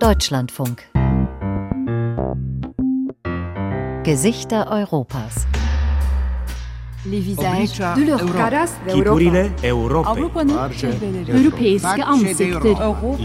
[0.00, 0.78] Deutschlandfunk.
[4.04, 5.46] Gesichter Europas.
[7.06, 8.66] Les visages de l'Europa.
[8.88, 10.08] Kiturile Europy.
[10.10, 11.30] Avrupa'nın şehirleri.
[11.30, 12.76] Europeiske ansikter.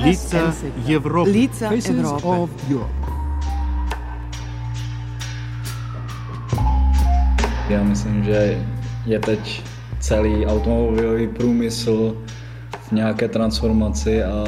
[0.05, 0.53] Лица
[0.87, 1.33] Європи.
[1.33, 2.47] Лица Европы.
[7.69, 8.65] Já myslím, že
[9.05, 9.63] je teď
[9.99, 12.30] celý automobilový průmysl v
[12.92, 14.44] nějaké transformaci a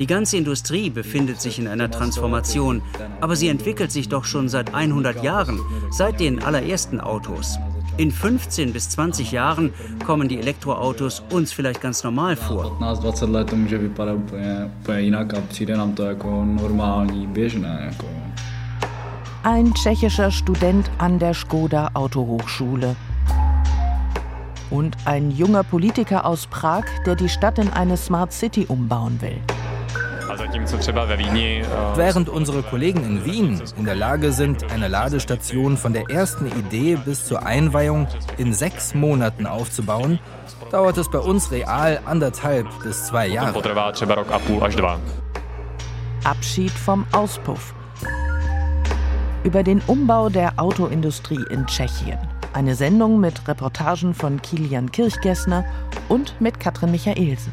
[0.00, 2.80] Die ganze Industrie befindet sich in einer Transformation,
[3.20, 7.58] aber sie entwickelt sich doch schon seit 100 Jahren, seit den allerersten Autos.
[7.98, 9.74] In 15 bis 20 Jahren
[10.06, 12.78] kommen die Elektroautos uns vielleicht ganz normal vor.
[12.80, 17.82] 15-20 let to může vypadat úplně, úplně jinak a přijde nám to jako normální, běžné.
[17.90, 18.06] Jako.
[19.44, 22.96] Ein tschechischer Student an der Skoda Autohochschule.
[24.70, 29.40] Und ein junger Politiker aus Prag, der die Stadt in eine Smart City umbauen will.
[31.96, 36.96] Während unsere Kollegen in Wien in der Lage sind, eine Ladestation von der ersten Idee
[37.04, 38.06] bis zur Einweihung
[38.38, 40.20] in sechs Monaten aufzubauen,
[40.70, 43.60] dauert es bei uns real anderthalb bis zwei Jahre.
[46.24, 47.74] Abschied vom Auspuff.
[49.42, 52.18] Über den Umbau der Autoindustrie in Tschechien.
[52.52, 55.64] Eine Sendung mit Reportagen von Kilian Kirchgessner
[56.08, 57.52] und mit Katrin Michaelsen.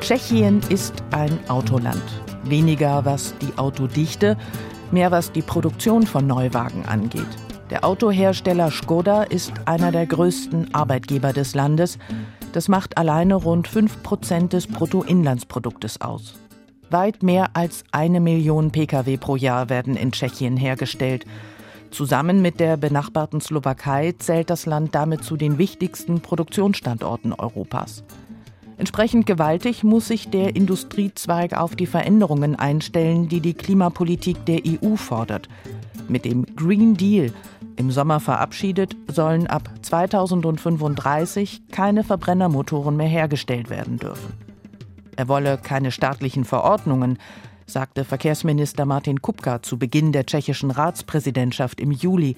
[0.00, 2.21] Tschechien ist ein Autoland.
[2.44, 4.36] Weniger was die Autodichte,
[4.90, 7.28] mehr was die Produktion von Neuwagen angeht.
[7.70, 11.98] Der Autohersteller Skoda ist einer der größten Arbeitgeber des Landes.
[12.52, 16.34] Das macht alleine rund 5% des Bruttoinlandsproduktes aus.
[16.90, 21.24] Weit mehr als eine Million Pkw pro Jahr werden in Tschechien hergestellt.
[21.90, 28.04] Zusammen mit der benachbarten Slowakei zählt das Land damit zu den wichtigsten Produktionsstandorten Europas.
[28.78, 34.96] Entsprechend gewaltig muss sich der Industriezweig auf die Veränderungen einstellen, die die Klimapolitik der EU
[34.96, 35.48] fordert.
[36.08, 37.32] Mit dem Green Deal,
[37.76, 44.32] im Sommer verabschiedet, sollen ab 2035 keine Verbrennermotoren mehr hergestellt werden dürfen.
[45.16, 47.18] Er wolle keine staatlichen Verordnungen,
[47.66, 52.36] sagte Verkehrsminister Martin Kupka zu Beginn der tschechischen Ratspräsidentschaft im Juli.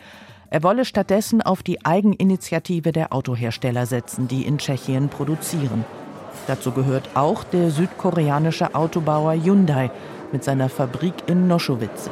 [0.50, 5.84] Er wolle stattdessen auf die Eigeninitiative der Autohersteller setzen, die in Tschechien produzieren.
[6.46, 9.90] Dazu gehört auch der südkoreanische Autobauer Hyundai
[10.32, 12.10] mit seiner Fabrik in Noschowitze.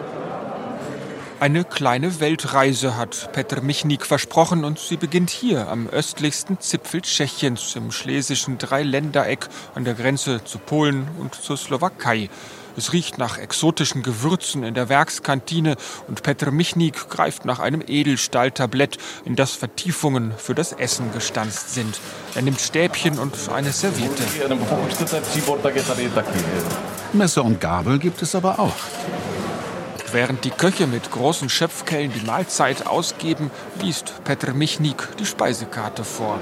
[1.43, 7.75] Eine kleine Weltreise hat Petr Michnik versprochen und sie beginnt hier am östlichsten Zipfel Tschechiens
[7.75, 12.31] im schlesischen Dreiländereck an der Grenze zu Polen und zur Slowakei.
[12.76, 15.76] Es riecht nach exotischen Gewürzen in der Werkskantine
[16.08, 22.00] und Petr Michnik greift nach einem Edelstahltablett, in das Vertiefungen für das Essen gestanzt sind.
[22.34, 24.22] Er nimmt Stäbchen und eine Serviette.
[27.12, 28.74] Messer und Gabel gibt es aber auch.
[30.12, 33.50] Während die Köche mit großen Schöpfkellen die Mahlzeit ausgeben,
[33.80, 36.38] liest Petr Michnik die Speisekarte vor.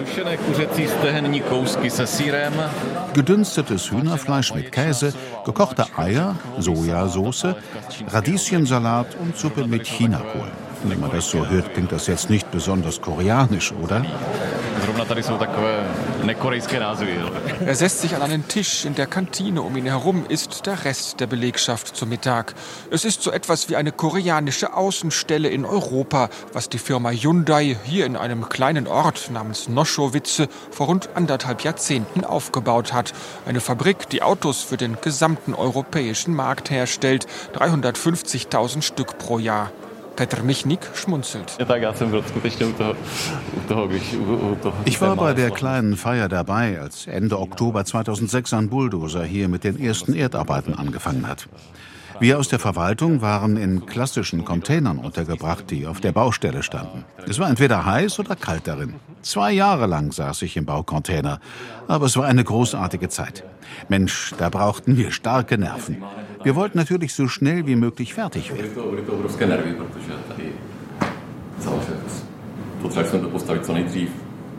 [3.14, 5.14] Gedünstetes Hühnerfleisch mit Käse,
[5.44, 7.54] gekochte Eier, Sojasauce,
[8.08, 10.50] Radieschensalat und Suppe mit Chinakohl.
[10.82, 14.02] Wenn man das so hört, klingt das jetzt nicht besonders koreanisch, oder?
[17.66, 19.60] Er setzt sich an einen Tisch in der Kantine.
[19.60, 22.54] Um ihn herum ist der Rest der Belegschaft zu Mittag.
[22.90, 28.06] Es ist so etwas wie eine koreanische Außenstelle in Europa, was die Firma Hyundai hier
[28.06, 33.12] in einem kleinen Ort namens Noschowitze vor rund anderthalb Jahrzehnten aufgebaut hat.
[33.44, 37.26] Eine Fabrik, die Autos für den gesamten europäischen Markt herstellt.
[37.54, 39.70] 350.000 Stück pro Jahr.
[40.20, 41.56] Petr Michnik schmunzelt.
[44.84, 49.64] Ich war bei der kleinen Feier dabei, als Ende Oktober 2006 ein Bulldozer hier mit
[49.64, 51.48] den ersten Erdarbeiten angefangen hat.
[52.18, 57.06] Wir aus der Verwaltung waren in klassischen Containern untergebracht, die auf der Baustelle standen.
[57.26, 58.96] Es war entweder heiß oder kalt darin.
[59.22, 61.40] Zwei Jahre lang saß ich im Baucontainer,
[61.88, 63.42] aber es war eine großartige Zeit.
[63.88, 66.04] Mensch, da brauchten wir starke Nerven.
[66.42, 68.70] Wir wollten natürlich so schnell wie möglich fertig werden.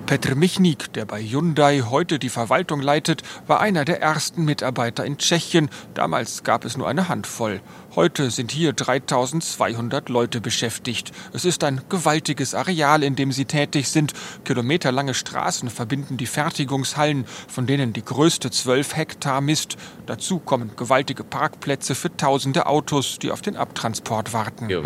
[0.06, 5.18] Petr Michnik, der bei Hyundai heute die Verwaltung leitet, war einer der ersten Mitarbeiter in
[5.18, 5.70] Tschechien.
[5.94, 7.62] Damals gab es nur eine Handvoll.
[7.94, 11.12] Heute sind hier 3200 Leute beschäftigt.
[11.34, 14.14] Es ist ein gewaltiges Areal, in dem sie tätig sind.
[14.46, 19.76] Kilometerlange Straßen verbinden die Fertigungshallen, von denen die größte 12 Hektar misst.
[20.06, 24.70] Dazu kommen gewaltige Parkplätze für tausende Autos, die auf den Abtransport warten.
[24.70, 24.86] Wir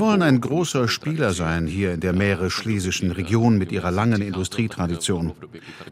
[0.00, 5.32] wollen ein großer Spieler sein hier in der mährisch-schlesischen Region mit ihrer langen Industrietradition.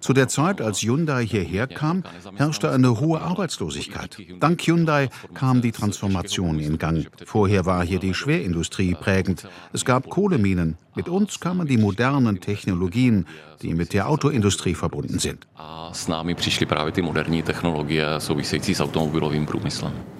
[0.00, 2.02] Zu der Zeit, als Hyundai hierher kam,
[2.34, 3.67] herrschte eine hohe Arbeitslosigkeit.
[3.68, 4.18] Arbeitslosigkeit.
[4.40, 7.06] Dank Hyundai kam die Transformation in Gang.
[7.26, 9.46] Vorher war hier die Schwerindustrie prägend.
[9.72, 10.76] Es gab Kohleminen.
[10.94, 13.26] Mit uns kamen die modernen Technologien,
[13.62, 15.46] die mit der Autoindustrie verbunden sind.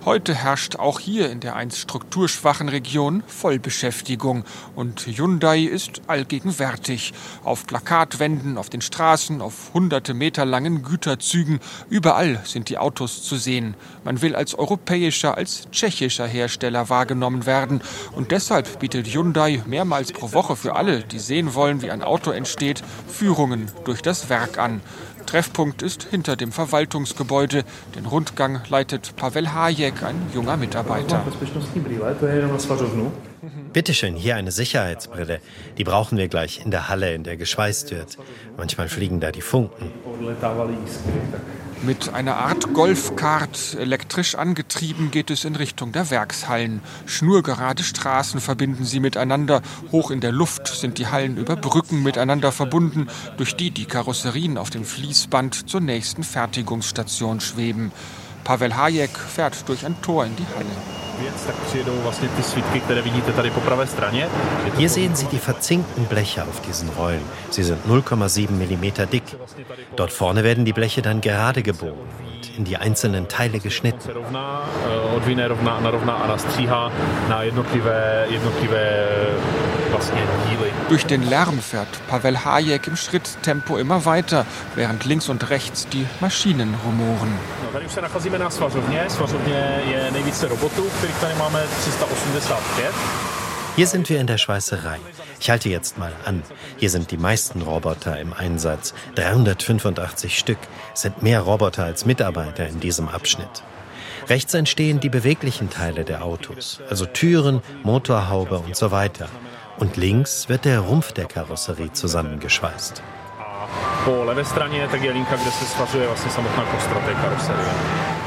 [0.05, 4.44] Heute herrscht auch hier in der einst strukturschwachen Region Vollbeschäftigung
[4.75, 7.12] und Hyundai ist allgegenwärtig.
[7.44, 11.61] Auf Plakatwänden, auf den Straßen, auf hunderte Meter langen Güterzügen,
[11.91, 13.75] überall sind die Autos zu sehen.
[14.05, 17.82] Man will als europäischer, als tschechischer Hersteller wahrgenommen werden
[18.12, 22.31] und deshalb bietet Hyundai mehrmals pro Woche für alle, die sehen wollen, wie ein Auto
[22.31, 22.82] entsteht,
[23.29, 24.81] Führungen durch das Werk an.
[25.27, 27.65] Treffpunkt ist hinter dem Verwaltungsgebäude.
[27.95, 31.23] Den Rundgang leitet Pavel Hajek, ein junger Mitarbeiter.
[33.73, 35.40] Bitte schön, hier eine Sicherheitsbrille.
[35.76, 38.19] Die brauchen wir gleich in der Halle, in der geschweißt wird.
[38.56, 39.93] Manchmal fliegen da die Funken.
[41.82, 46.81] Mit einer Art Golfkart, elektrisch angetrieben, geht es in Richtung der Werkshallen.
[47.06, 49.62] Schnurgerade Straßen verbinden sie miteinander.
[49.93, 53.06] Hoch in der Luft sind die Hallen über Brücken miteinander verbunden,
[53.37, 57.93] durch die die Karosserien auf dem Fließband zur nächsten Fertigungsstation schweben.
[58.49, 60.65] Pavel Hayek fährt durch ein Tor in die Halle.
[64.79, 67.21] Hier sehen Sie die verzinkten Bleche auf diesen Rollen.
[67.50, 69.25] Sie sind 0,7 mm dick.
[69.97, 74.09] Dort vorne werden die Bleche dann gerade gebogen und in die einzelnen Teile geschnitten.
[80.88, 86.06] Durch den Lärm fährt Pavel Hayek im Schritttempo immer weiter, während links und rechts die
[86.20, 87.38] Maschinen rumoren.
[87.73, 89.05] Tady už se nacházíme na svazovně.
[89.08, 92.94] Svazovně je nejvíce robotů, kterých tady máme 385.
[93.76, 94.99] Hier sind wir in der Schweißerei.
[95.40, 96.43] Ich halte jetzt mal an.
[96.79, 98.94] Hier sind die meisten Roboter im Einsatz.
[99.14, 100.58] 385 Stück.
[100.94, 103.62] Es sind mehr Roboter als Mitarbeiter in diesem Abschnitt.
[104.29, 109.29] Rechts entstehen die beweglichen Teile der Autos, also Türen, Motorhaube und so weiter.
[109.79, 113.01] Und links wird der Rumpf der Karosserie zusammengeschweißt.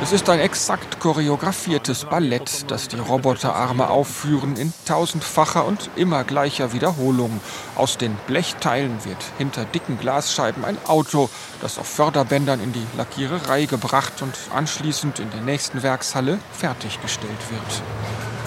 [0.02, 6.72] Es ist ein exakt choreografiertes Ballett, das die Roboterarme aufführen in tausendfacher und immer gleicher
[6.74, 7.42] Wiederholung.
[7.76, 11.30] Aus den Blechteilen wird hinter dicken Glasscheiben ein Auto,
[11.62, 18.41] das auf Förderbändern in die Lackiererei gebracht und anschließend in der nächsten Werkshalle fertiggestellt wird.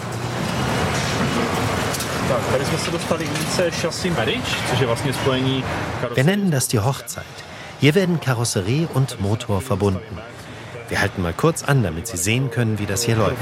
[6.14, 7.24] Wir nennen das die Hochzeit.
[7.80, 10.18] Hier werden Karosserie und Motor verbunden.
[10.88, 13.36] Wir halten mal kurz an, damit Sie sehen können, wie das hier läuft.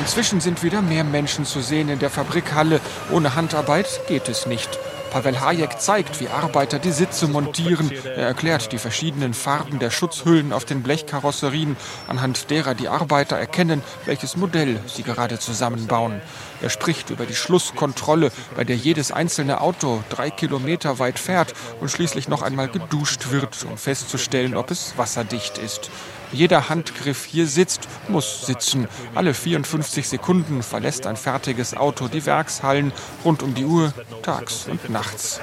[0.00, 2.80] Inzwischen sind wieder mehr Menschen zu sehen in der Fabrikhalle.
[3.10, 4.78] Ohne Handarbeit geht es nicht.
[5.10, 7.90] Pavel Hayek zeigt, wie Arbeiter die Sitze montieren.
[8.04, 11.76] Er erklärt die verschiedenen Farben der Schutzhüllen auf den Blechkarosserien,
[12.08, 16.20] anhand derer die Arbeiter erkennen, welches Modell sie gerade zusammenbauen.
[16.62, 21.90] Er spricht über die Schlusskontrolle, bei der jedes einzelne Auto drei Kilometer weit fährt und
[21.90, 25.90] schließlich noch einmal geduscht wird, um festzustellen, ob es wasserdicht ist.
[26.32, 28.88] Jeder Handgriff hier sitzt, muss sitzen.
[29.14, 32.92] Alle 54 Sekunden verlässt ein fertiges Auto die Werkshallen
[33.24, 35.40] rund um die Uhr, tags und nachts.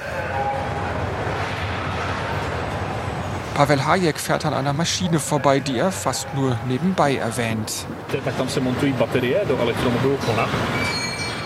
[3.54, 7.86] Pavel Hayek fährt an einer Maschine vorbei, die er fast nur nebenbei erwähnt.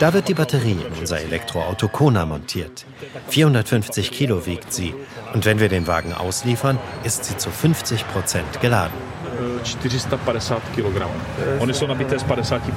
[0.01, 2.87] Da wird die Batterie in unser Elektroauto Kona montiert.
[3.29, 4.95] 450 Kilo wiegt sie.
[5.35, 8.95] Und wenn wir den Wagen ausliefern, ist sie zu 50 Prozent geladen.
[9.65, 11.11] 450 Kilogramm.
[11.61, 12.73] Oni jsou nabité z 50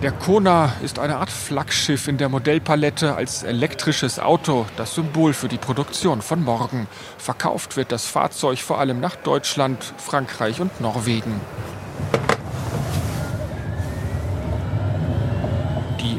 [0.00, 5.48] Der Kona ist eine Art Flaggschiff in der Modellpalette als elektrisches Auto, das Symbol für
[5.48, 6.86] die Produktion von morgen.
[7.18, 11.40] Verkauft wird das Fahrzeug vor allem nach Deutschland, Frankreich und Norwegen.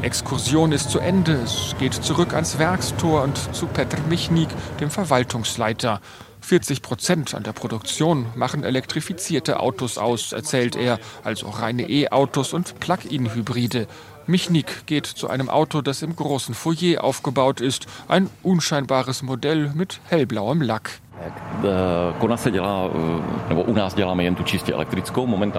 [0.00, 1.32] Die Exkursion ist zu Ende.
[1.32, 4.48] Es geht zurück ans Werkstor und zu Petr Michnik,
[4.80, 6.00] dem Verwaltungsleiter.
[6.40, 12.80] 40 Prozent an der Produktion machen elektrifizierte Autos aus, erzählt er, also reine E-Autos und
[12.80, 13.88] Plug-in-Hybride.
[14.26, 20.00] Michnik geht zu einem Auto, das im großen Foyer aufgebaut ist, ein unscheinbares Modell mit
[20.08, 21.00] hellblauem Lack.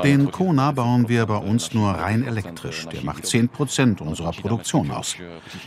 [0.04, 2.88] Den Kona bauen wir bei uns nur rein elektrisch.
[2.88, 5.16] Der macht 10 Prozent unserer Produktion aus.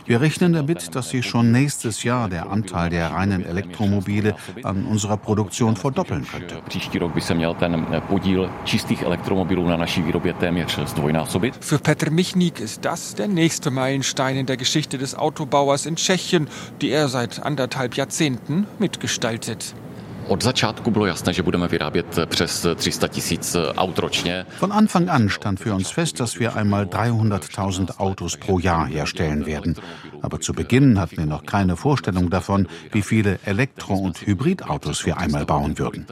[0.05, 5.15] Wir rechnen damit, dass sich schon nächstes Jahr der Anteil der reinen Elektromobile an unserer
[5.17, 6.61] Produktion verdoppeln könnte.
[11.61, 16.49] Für Petr Michnik ist das der nächste Meilenstein in der Geschichte des Autobauers in Tschechien,
[16.81, 19.73] die er seit anderthalb Jahrzehnten mitgestaltet.
[20.27, 24.45] Od začátku bylo jasné, že budeme vyrábět přes 300 tisíc aut ročně.
[24.59, 29.45] Von Anfang an stand für uns fest, dass wir einmal 300.000 Autos pro Jahr herstellen
[29.45, 29.75] werden.
[30.21, 35.17] Aber zu Beginn hatten wir noch keine Vorstellung davon, wie viele Elektro- und Hybridautos wir
[35.17, 36.07] einmal bauen würden.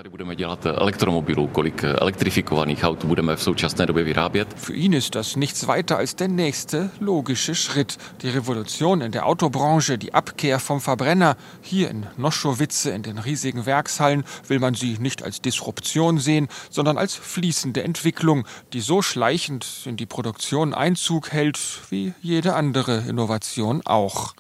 [4.56, 7.98] Für ihn ist das nichts weiter als der nächste logische Schritt.
[8.22, 11.36] Die Revolution in der Autobranche, die Abkehr vom Verbrenner.
[11.62, 16.48] Hier in Noschowitze in den riesigen Werkshallen Werkshallen will man sie nicht als Disruption sehen,
[16.70, 23.04] sondern als fließende Entwicklung, die so schleichend in die Produktion Einzug hält wie jede andere
[23.08, 24.34] Innovation auch.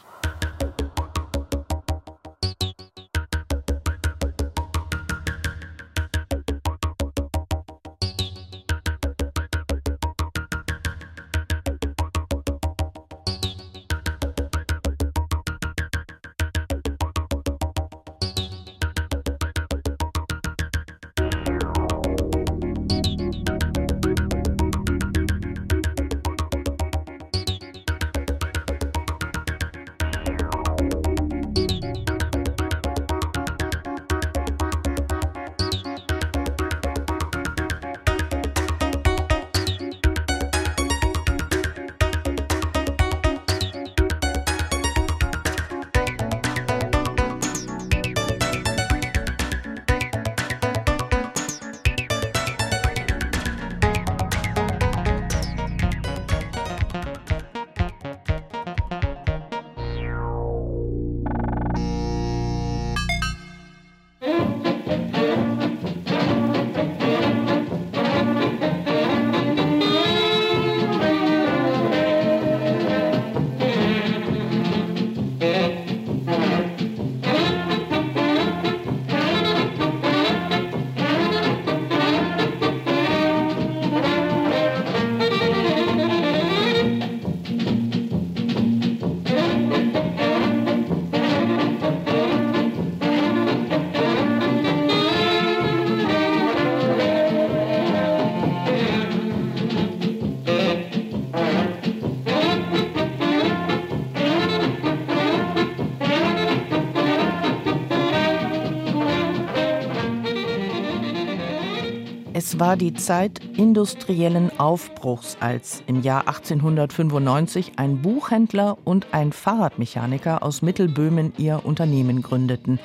[112.64, 120.62] War die Zeit industriellen Aufbruchs, als im Jahr 1895 ein Buchhändler und ein Fahrradmechaniker aus
[120.62, 122.80] Mittelböhmen ihr Unternehmen gründeten.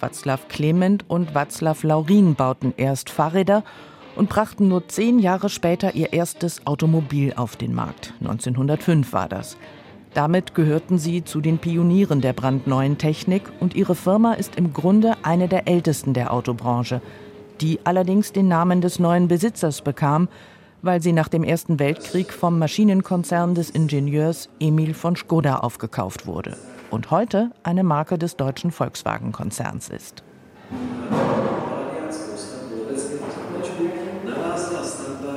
[0.00, 3.62] Václav Clement und Václav Laurin bauten erst Fahrräder
[4.16, 8.14] und brachten nur zehn Jahre später ihr erstes Automobil auf den Markt.
[8.22, 9.56] 1905 war das.
[10.14, 15.14] Damit gehörten sie zu den Pionieren der brandneuen Technik und ihre Firma ist im Grunde
[15.22, 17.00] eine der ältesten der Autobranche
[17.60, 20.28] die allerdings den Namen des neuen Besitzers bekam,
[20.82, 26.56] weil sie nach dem Ersten Weltkrieg vom Maschinenkonzern des Ingenieurs Emil von Skoda aufgekauft wurde
[26.90, 30.22] und heute eine Marke des deutschen Volkswagen-Konzerns ist.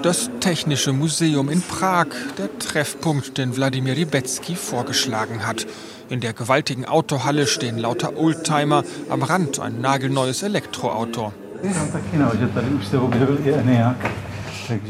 [0.01, 2.07] Das Technische Museum in Prag,
[2.37, 5.65] der Treffpunkt, den Wladimir Ribetsky vorgeschlagen hat.
[6.09, 11.33] In der gewaltigen Autohalle stehen lauter Oldtimer, am Rand ein nagelneues Elektroauto.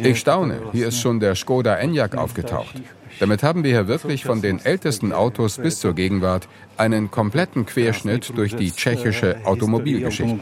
[0.01, 2.81] Ich staune, hier ist schon der Skoda Enyaq aufgetaucht.
[3.19, 8.33] Damit haben wir hier wirklich von den ältesten Autos bis zur Gegenwart einen kompletten Querschnitt
[8.35, 10.37] durch die tschechische Automobilgeschichte.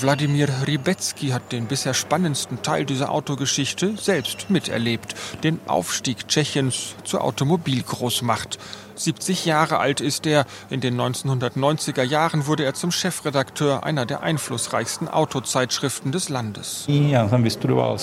[0.00, 7.24] Wladimir Ribetsky hat den bisher spannendsten Teil dieser Autogeschichte selbst miterlebt, den Aufstieg Tschechiens zur
[7.24, 8.58] Automobilgroßmacht.
[8.98, 10.46] 70 Jahre alt ist er.
[10.70, 16.86] In den 1990er Jahren wurde er zum Chefredakteur einer der einflussreichsten Autozeitschriften des Landes.
[16.86, 17.98] Jsem vystudoval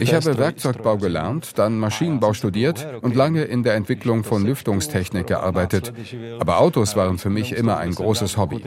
[0.00, 5.92] Ich habe Werkzeugbau gelernt, dann Maschinenbau studiert und lange in der Entwicklung von Lüftungstechnik gearbeitet.
[6.38, 8.62] Aber Autos waren für mich immer ein großes Hobby.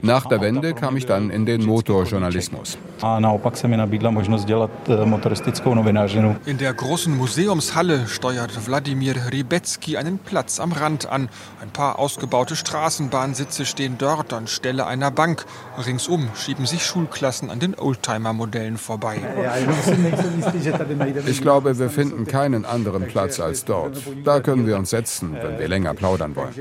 [0.00, 2.78] Nach der Wende kam ich dann in den Motorjournalismus.
[6.46, 11.28] In der großen Museumshalle steuert Wladimir Ribecki einen Platz am Rand an.
[11.60, 15.44] Ein paar ausgebaute Straßenbahnsitze stehen dort anstelle einer Bank.
[15.76, 19.18] Ringsum schieben sich Schulklassen an den Oldtimer-Modellen vorbei.
[21.26, 23.98] Ich glaube, wir finden keinen anderen Platz als dort.
[24.24, 26.54] Da können wir uns setzen, wenn wir länger plaudern wollen.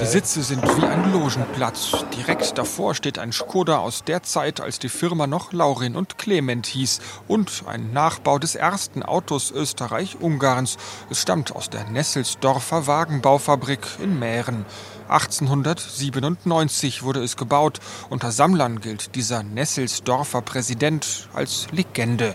[0.00, 2.04] Die Sitze sind wie ein Logenplatz.
[2.16, 6.66] Direkt davor steht ein Skoda aus der Zeit, als die Firma noch Laurin und Clement
[6.66, 10.78] hieß und ein Nachbau des ersten Autos Österreich-Ungarns.
[11.10, 14.64] Es stammt aus der Nesselsdorfer Wagenbaufabrik in Mähren.
[15.08, 17.80] 1897 wurde es gebaut.
[18.08, 22.34] Unter Sammlern gilt dieser Nesselsdorfer Präsident als Legende.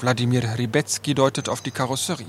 [0.00, 2.26] Wladimir Rybecki deutet auf die Karosserie.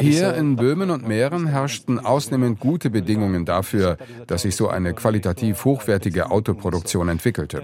[0.00, 3.96] Hier in Böhmen und Mähren herrschten ausnehmend gute Bedingungen dafür,
[4.26, 7.62] dass sich so eine qualitativ hochwertige Autoproduktion entwickelte.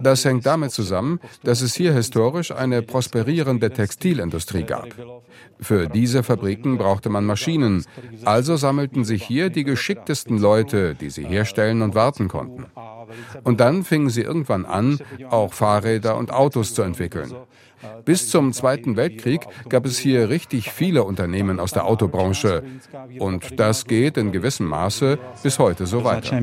[0.00, 4.88] Das hängt damit zusammen, dass es hier historisch eine prosperierende Textilindustrie gab.
[5.60, 7.84] Für diese Fabriken brauchte man Maschinen,
[8.24, 12.66] also sammelten sich hier die geschicktesten Leute, die sie herstellen und warten konnten.
[13.42, 14.98] Und dann fingen sie irgendwann an,
[15.34, 17.34] auch Fahrräder und Autos zu entwickeln.
[18.04, 22.62] Bis zum Zweiten Weltkrieg gab es hier richtig viele Unternehmen aus der Autobranche.
[23.18, 26.40] Und das geht in gewissem Maße bis heute so weiter.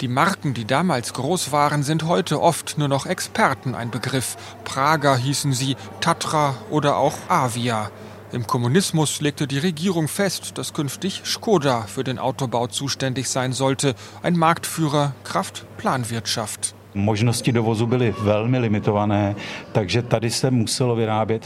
[0.00, 4.36] Die Marken, die damals groß waren, sind heute oft nur noch Experten ein Begriff.
[4.64, 7.90] Prager hießen sie, Tatra oder auch Avia.
[8.32, 13.94] Im Kommunismus legte die Regierung fest, dass künftig Skoda für den Autobau zuständig sein sollte,
[14.22, 16.74] ein Marktführer Kraft Planwirtschaft.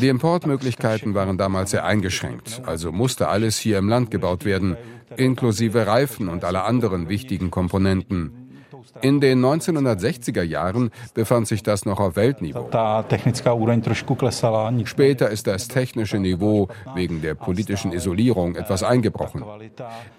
[0.01, 4.77] Die Importmöglichkeiten waren damals sehr eingeschränkt, also musste alles hier im Land gebaut werden,
[5.17, 8.44] inklusive Reifen und aller anderen wichtigen Komponenten.
[9.03, 12.69] In den 1960er Jahren befand sich das noch auf Weltniveau.
[14.85, 19.45] Später ist das technische Niveau wegen der politischen Isolierung etwas eingebrochen.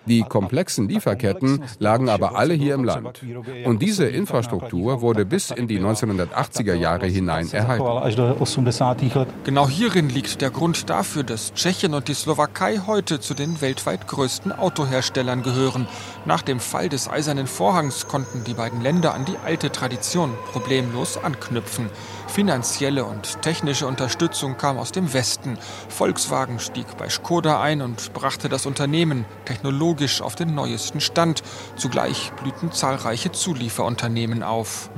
[0.05, 3.21] Die komplexen Lieferketten lagen aber alle hier im Land.
[3.65, 7.85] Und diese Infrastruktur wurde bis in die 1980er Jahre hinein erhalten.
[9.43, 14.07] Genau hierin liegt der Grund dafür, dass Tschechien und die Slowakei heute zu den weltweit
[14.07, 15.87] größten Autoherstellern gehören.
[16.25, 21.17] Nach dem Fall des Eisernen Vorhangs konnten die beiden Länder an die alte Tradition problemlos
[21.17, 21.89] anknüpfen.
[22.27, 25.57] Finanzielle und technische Unterstützung kam aus dem Westen.
[25.89, 31.43] Volkswagen stieg bei Skoda ein und brachte das Unternehmen technologisch auf den neuesten Stand.
[31.75, 34.89] Zugleich blühten zahlreiche Zulieferunternehmen auf.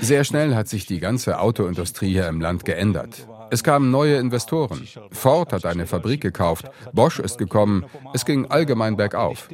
[0.00, 3.26] Sehr schnell hat sich die ganze Autoindustrie hier im Land geändert.
[3.54, 4.84] Es kamen neue Investoren.
[5.12, 9.48] Ford hat eine Fabrik gekauft, Bosch ist gekommen, es ging allgemein bergauf.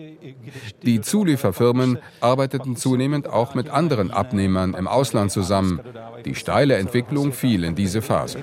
[0.83, 5.81] Die Zulieferfirmen arbeiteten zunehmend auch mit anderen Abnehmern im Ausland zusammen.
[6.25, 8.39] Die steile Entwicklung fiel in diese Phase.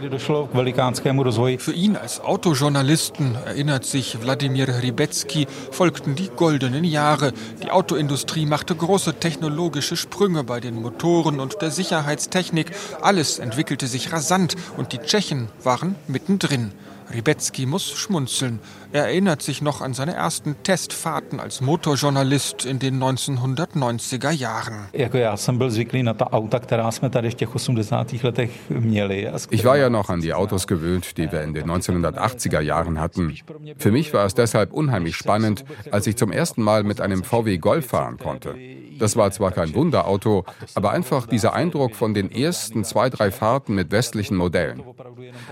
[1.57, 7.33] Für ihn als Autojournalisten, erinnert sich Wladimir Rybecki, folgten die goldenen Jahre.
[7.63, 12.71] Die Autoindustrie machte große technologische Sprünge bei den Motoren und der Sicherheitstechnik.
[13.01, 16.71] Alles entwickelte sich rasant und die Tschechen waren mittendrin.
[17.13, 18.59] Rybecki muss schmunzeln.
[18.93, 24.87] Er erinnert sich noch an seine ersten Testfahrten als Motorjournalist in den 1990er Jahren.
[29.51, 33.35] Ich war ja noch an die Autos gewöhnt, die wir in den 1980er Jahren hatten.
[33.77, 37.57] Für mich war es deshalb unheimlich spannend, als ich zum ersten Mal mit einem VW
[37.57, 38.55] Golf fahren konnte.
[38.99, 40.45] Das war zwar kein Wunderauto,
[40.75, 44.83] aber einfach dieser Eindruck von den ersten zwei, drei Fahrten mit westlichen Modellen.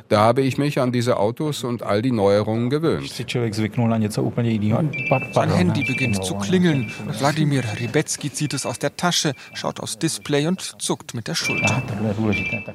[0.10, 3.18] Da habe ich mich an diese Autos und all die Neuerungen gewöhnt.
[5.34, 6.92] Sein Handy beginnt zu klingeln.
[7.20, 11.82] Wladimir Rybecki zieht es aus der Tasche, schaut aufs Display und zuckt mit der Schulter.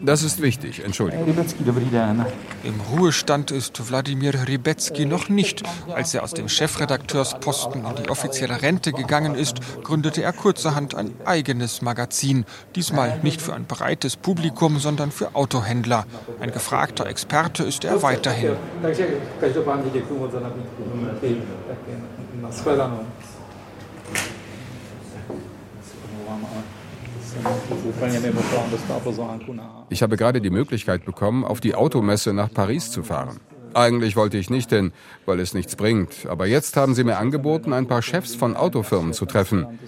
[0.01, 1.27] Das ist wichtig, Entschuldigung.
[2.65, 5.63] Im Ruhestand ist Wladimir Rybecki noch nicht.
[5.95, 11.13] Als er aus dem Chefredakteursposten in die offizielle Rente gegangen ist, gründete er kurzerhand ein
[11.25, 12.45] eigenes Magazin.
[12.77, 16.07] Diesmal nicht für ein breites Publikum, sondern für Autohändler.
[16.41, 18.57] Ein gefragter Experte ist er weiterhin.
[29.89, 33.41] Ich habe gerade die Möglichkeit bekommen, auf die Automesse nach Paris zu fahren.
[33.73, 34.93] Eigentlich wollte ich nicht hin,
[35.27, 36.27] weil es nichts bringt.
[36.29, 39.79] Aber jetzt haben sie mir angeboten, ein paar Chefs von Autofirmen zu treffen.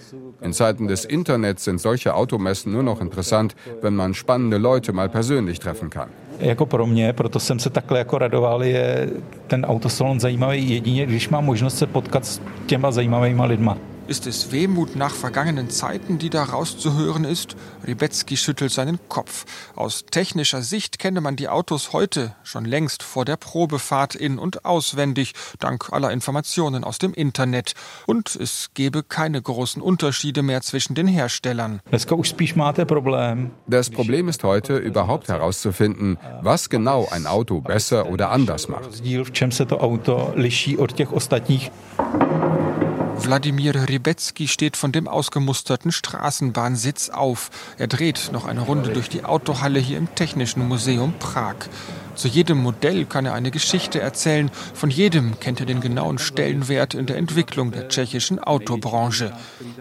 [0.41, 5.09] In Zeiten des Internets sind solche Automessen nur noch interessant, wenn man spannende Leute mal
[5.09, 6.09] persönlich treffen kann.
[6.39, 9.09] Jako pro mě, proto jsem se takhle jako radoval, je
[9.47, 13.77] ten autosalon zajímavý jedině, když mám možnost se potkat s těma zajímavýma lidma.
[14.05, 17.55] Ist es Wehmut nach vergangenen Zeiten, die da rauszuhören ist?
[17.87, 19.45] Ribecki schüttelt seinen Kopf.
[19.77, 24.65] Aus technischer Sicht kenne man die Autos heute schon längst vor der Probefahrt in- und
[24.65, 27.75] auswendig, dank aller Informationen aus dem Internet.
[28.05, 31.79] Und es gebe keine großen Unterschiede mehr zwischen den Herstellern.
[31.89, 32.05] Das
[33.89, 38.89] Problem ist heute überhaupt herauszufinden, was genau ein Auto besser oder anders macht.
[43.15, 47.51] Wladimir Rybecki steht von dem ausgemusterten Straßenbahnsitz auf.
[47.77, 51.55] Er dreht noch eine Runde durch die Autohalle hier im Technischen Museum Prag.
[52.15, 54.51] Zu jedem Modell kann er eine Geschichte erzählen.
[54.73, 59.33] Von jedem kennt er den genauen Stellenwert in der Entwicklung der tschechischen Autobranche.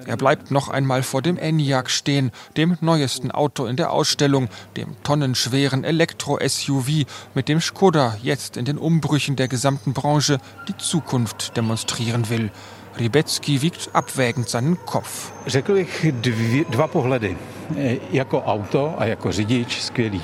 [0.07, 4.97] Er bleibt noch einmal vor dem Enyaq stehen, dem neuesten Auto in der Ausstellung, dem
[5.03, 12.31] tonnenschweren Elektro-SUV, mit dem Skoda jetzt in den Umbrüchen der gesamten Branche die Zukunft demonstrieren
[12.31, 12.51] will.
[12.99, 15.33] Rybecki wiegt abwägend seinen Kopf.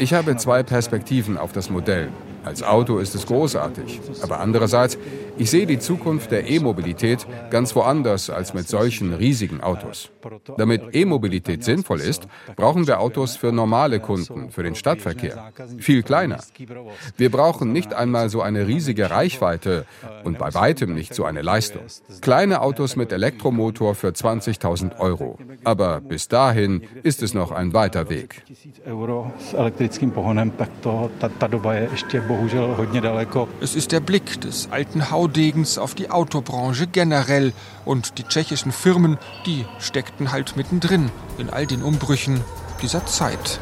[0.01, 2.11] Ich habe zwei Perspektiven auf das Modell.
[2.45, 4.01] Als Auto ist es großartig.
[4.23, 4.99] Aber andererseits,
[5.37, 10.11] ich sehe die Zukunft der E-Mobilität ganz woanders als mit solchen riesigen Autos.
[10.57, 15.53] Damit E-Mobilität sinnvoll ist, brauchen wir Autos für normale Kunden, für den Stadtverkehr.
[15.79, 16.39] Viel kleiner.
[17.17, 19.87] Wir brauchen nicht einmal so eine riesige Reichweite
[20.25, 21.83] und bei weitem nicht so eine Leistung.
[22.21, 25.39] Kleine Autos mit Elektromotor für 20.000 Euro.
[25.65, 28.43] Aber bis dahin ist es noch ein weiter Weg.
[33.61, 37.53] Es ist der Blick des alten Haudegens auf die Autobranche generell
[37.85, 42.43] und die tschechischen Firmen, die steckten halt mittendrin in all den Umbrüchen
[42.83, 43.61] dieser Zeit.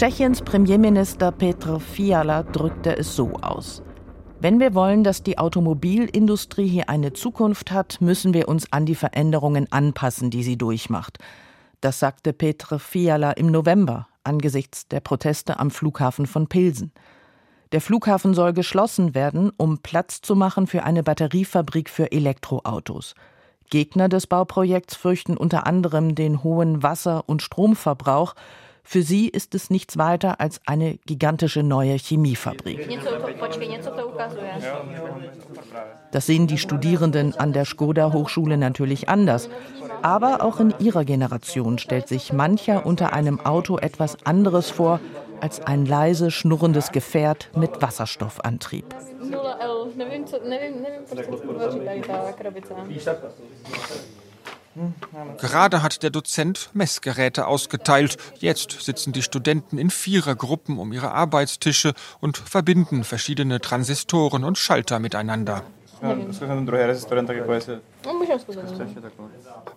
[0.00, 3.82] Tschechiens Premierminister Petr Fiala drückte es so aus.
[4.40, 8.94] Wenn wir wollen, dass die Automobilindustrie hier eine Zukunft hat, müssen wir uns an die
[8.94, 11.18] Veränderungen anpassen, die sie durchmacht.
[11.82, 16.92] Das sagte Petr Fiala im November angesichts der Proteste am Flughafen von Pilsen.
[17.72, 23.14] Der Flughafen soll geschlossen werden, um Platz zu machen für eine Batteriefabrik für Elektroautos.
[23.68, 28.34] Gegner des Bauprojekts fürchten unter anderem den hohen Wasser- und Stromverbrauch
[28.82, 32.88] für sie ist es nichts weiter als eine gigantische neue Chemiefabrik.
[36.10, 39.48] Das sehen die Studierenden an der Skoda Hochschule natürlich anders.
[40.02, 45.00] Aber auch in ihrer Generation stellt sich mancher unter einem Auto etwas anderes vor
[45.40, 48.94] als ein leise schnurrendes Gefährt mit Wasserstoffantrieb.
[55.38, 58.16] Gerade hat der Dozent Messgeräte ausgeteilt.
[58.38, 64.98] Jetzt sitzen die Studenten in Vierergruppen um ihre Arbeitstische und verbinden verschiedene Transistoren und Schalter
[64.98, 65.64] miteinander.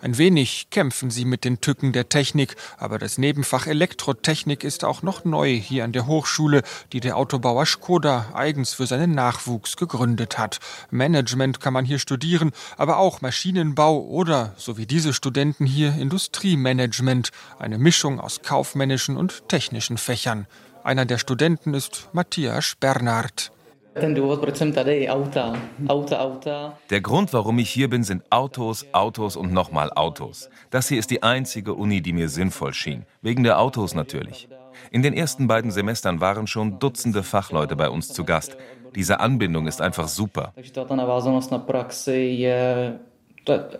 [0.01, 5.01] Ein wenig kämpfen sie mit den Tücken der Technik, aber das Nebenfach Elektrotechnik ist auch
[5.01, 10.37] noch neu hier an der Hochschule, die der Autobauer Skoda eigens für seinen Nachwuchs gegründet
[10.37, 10.59] hat.
[10.91, 17.29] Management kann man hier studieren, aber auch Maschinenbau oder, so wie diese Studenten hier, Industriemanagement,
[17.59, 20.47] eine Mischung aus kaufmännischen und technischen Fächern.
[20.83, 23.52] Einer der Studenten ist Matthias Bernhard.
[26.89, 30.49] Der Grund, warum ich hier bin, sind Autos, Autos und nochmal Autos.
[30.71, 33.05] Das hier ist die einzige Uni, die mir sinnvoll schien.
[33.21, 34.47] Wegen der Autos natürlich.
[34.91, 38.57] In den ersten beiden Semestern waren schon Dutzende Fachleute bei uns zu Gast.
[38.95, 40.53] Diese Anbindung ist einfach super.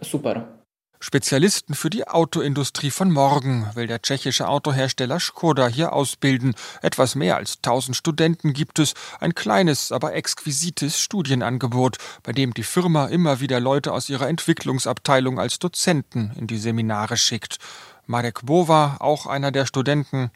[0.01, 0.62] Super.
[1.05, 6.55] Spezialisten für die Autoindustrie von morgen will der tschechische Autohersteller Skoda hier ausbilden.
[6.81, 12.63] Etwas mehr als 1000 Studenten gibt es, ein kleines, aber exquisites Studienangebot, bei dem die
[12.63, 17.57] Firma immer wieder Leute aus ihrer Entwicklungsabteilung als Dozenten in die Seminare schickt.
[18.05, 20.31] Marek Bova, auch einer der Studenten.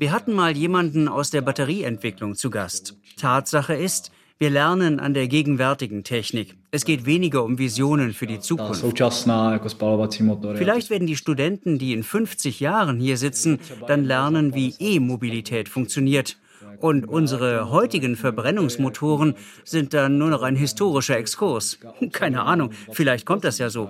[0.00, 2.96] Wir hatten mal jemanden aus der Batterieentwicklung zu Gast.
[3.16, 4.10] Tatsache ist,
[4.42, 6.56] wir lernen an der gegenwärtigen Technik.
[6.72, 8.82] Es geht weniger um Visionen für die Zukunft.
[8.82, 16.38] Vielleicht werden die Studenten, die in 50 Jahren hier sitzen, dann lernen, wie E-Mobilität funktioniert
[16.82, 21.78] und unsere heutigen Verbrennungsmotoren sind dann nur noch ein historischer Exkurs.
[22.12, 23.88] Keine Ahnung, vielleicht kommt das ja so.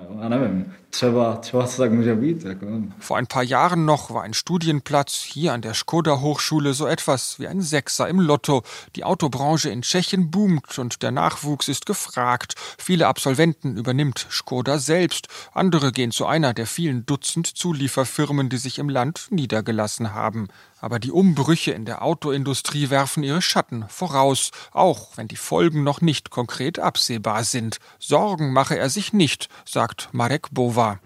[2.98, 7.40] Vor ein paar Jahren noch war ein Studienplatz hier an der Skoda Hochschule so etwas
[7.40, 8.62] wie ein Sechser im Lotto.
[8.94, 12.56] Die Autobranche in Tschechien boomt und der Nachwuchs ist gefragt.
[12.76, 15.28] Viele Absolventen übernimmt Skoda selbst.
[15.54, 20.48] Andere gehen zu einer der vielen Dutzend Zulieferfirmen, die sich im Land niedergelassen haben.
[20.82, 26.00] Aber die Umbrüche in der Autoindustrie werfen ihre Schatten voraus, auch wenn die Folgen noch
[26.00, 27.78] nicht konkret absehbar sind.
[28.00, 30.98] Sorgen mache er sich nicht, sagt Marek Bova.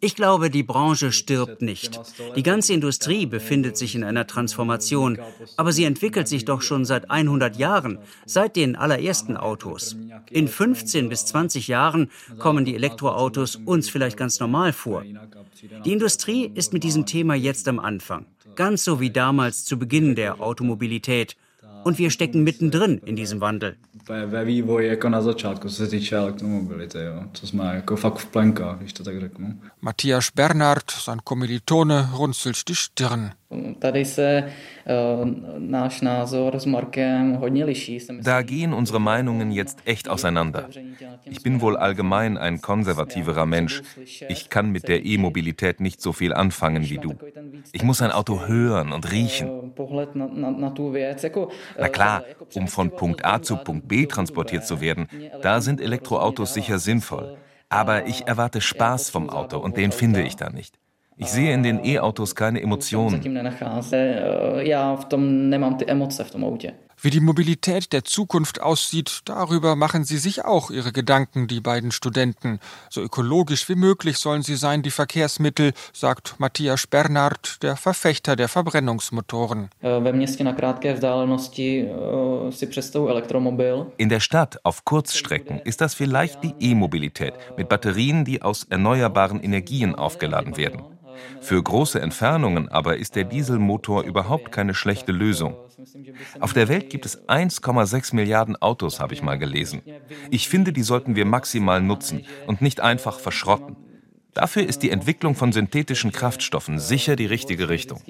[0.00, 2.00] Ich glaube, die Branche stirbt nicht.
[2.36, 5.18] Die ganze Industrie befindet sich in einer Transformation,
[5.56, 9.96] aber sie entwickelt sich doch schon seit 100 Jahren, seit den allerersten Autos.
[10.30, 15.04] In 15 bis 20 Jahren kommen die Elektroautos uns vielleicht ganz normal vor.
[15.84, 20.14] Die Industrie ist mit diesem Thema jetzt am Anfang, ganz so wie damals zu Beginn
[20.14, 21.36] der Automobilität.
[21.84, 23.76] Und wir stecken mittendrin in diesem Wandel.
[29.80, 33.32] Matthias Bernhard, sein Kommilitone, runzelt die Stirn.
[37.64, 37.98] Liší.
[38.22, 40.68] Da gehen unsere Meinungen jetzt echt auseinander.
[41.24, 43.82] Ich bin wohl allgemein ein konservativerer Mensch.
[44.28, 47.14] Ich kann mit der E-Mobilität nicht so viel anfangen wie du.
[47.72, 49.72] Ich muss ein Auto hören und riechen.
[51.78, 55.08] Na klar, um von Punkt A zu Punkt B transportiert zu werden,
[55.40, 57.38] da sind Elektroautos sicher sinnvoll.
[57.70, 60.78] Aber ich erwarte Spaß vom Auto und den finde ich da nicht.
[61.18, 63.20] Ich sehe in den E-Autos keine Emotionen.
[67.00, 71.92] Wie die Mobilität der Zukunft aussieht, darüber machen sie sich auch ihre Gedanken, die beiden
[71.92, 72.58] Studenten.
[72.90, 78.48] So ökologisch wie möglich sollen sie sein, die Verkehrsmittel, sagt Matthias Bernhard, der Verfechter der
[78.48, 79.70] Verbrennungsmotoren.
[83.96, 89.40] In der Stadt auf Kurzstrecken ist das vielleicht die E-Mobilität mit Batterien, die aus erneuerbaren
[89.40, 90.97] Energien aufgeladen werden.
[91.40, 95.56] Für große Entfernungen aber ist der Dieselmotor überhaupt keine schlechte Lösung.
[96.40, 99.82] Auf der Welt gibt es 1,6 Milliarden Autos, habe ich mal gelesen.
[100.30, 103.76] Ich finde, die sollten wir maximal nutzen und nicht einfach verschrotten.
[104.34, 108.00] Dafür ist die Entwicklung von synthetischen Kraftstoffen sicher die richtige Richtung.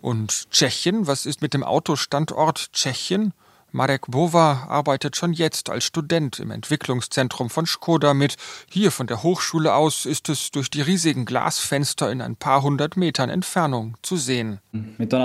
[0.00, 3.32] Und Tschechien, was ist mit dem Autostandort Tschechien?
[3.72, 8.36] Marek Bova arbeitet schon jetzt als Student im Entwicklungszentrum von Skoda mit.
[8.70, 12.96] Hier von der Hochschule aus ist es durch die riesigen Glasfenster in ein paar hundert
[12.96, 14.60] Metern Entfernung zu sehen.
[14.72, 15.18] Wir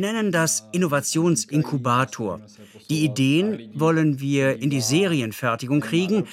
[0.00, 2.40] nennen das Innovationsinkubator.
[2.88, 6.26] Die Ideen wollen wir in die Serienfertigung kriegen,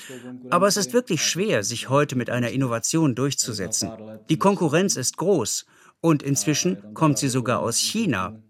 [0.50, 3.92] aber es ist wirklich schwer, sich heute mit einer Innovation durchzusetzen.
[4.30, 5.66] Die Konkurrenz ist groß
[6.02, 8.42] Und inzwischen kommt sie sogar aus China,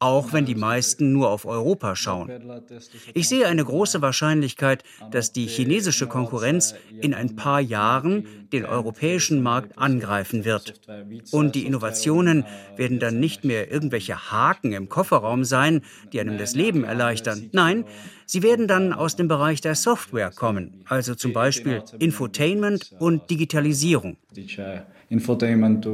[0.00, 2.30] auch wenn die meisten nur auf Europa schauen.
[3.14, 9.42] Ich sehe eine große Wahrscheinlichkeit, dass die chinesische Konkurrenz in ein paar Jahren den europäischen
[9.42, 10.80] Markt angreifen wird.
[11.32, 12.44] Und die Innovationen
[12.76, 15.82] werden dann nicht mehr irgendwelche Haken im Kofferraum sein,
[16.12, 17.50] die einem das Leben erleichtern.
[17.52, 17.84] Nein,
[18.24, 24.16] sie werden dann aus dem Bereich der Software kommen, also zum Beispiel Infotainment und Digitalisierung.
[25.08, 25.88] Infotainment,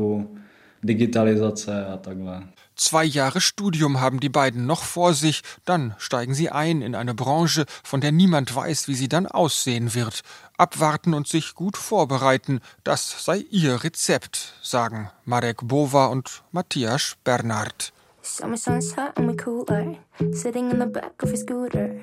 [0.84, 2.48] Digitalizace a takhle.
[2.76, 7.14] Zwei Jahre Studium haben die beiden noch vor sich, dann steigen sie ein in eine
[7.14, 10.22] Branche, von der niemand weiß, wie sie dann aussehen wird.
[10.58, 17.92] Abwarten und sich gut vorbereiten, das sei ihr Rezept, sagen Marek Bova und Matthias Bernhard.
[18.22, 19.96] Summer sun's hot and we cooler.
[20.32, 21.93] Sitting in the back of his scooter.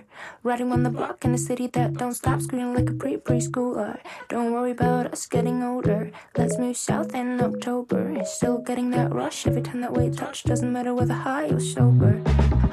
[0.44, 4.00] Riding on the block in a city that don't stop screaming like a pre preschooler.
[4.30, 6.12] Don't worry about us getting older.
[6.38, 8.24] Let's move south in October.
[8.26, 10.44] Still getting that rush every time that we touch.
[10.44, 12.22] Doesn't matter whether high or sober.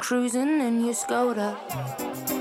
[0.00, 2.37] Cruising in your Skoda.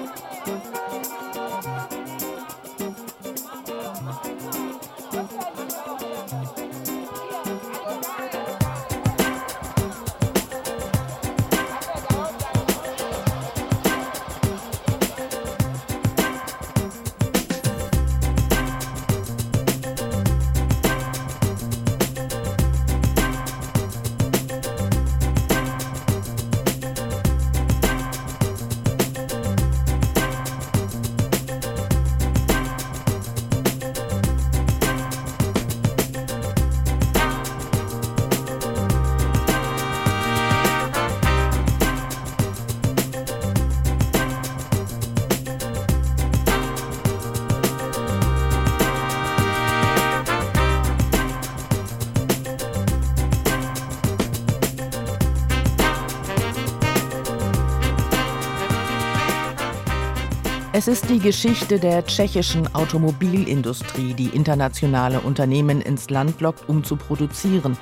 [60.78, 66.98] Es ist die Geschichte der tschechischen Automobilindustrie, die internationale Unternehmen ins Land lockt, um zu
[66.98, 67.76] produzieren.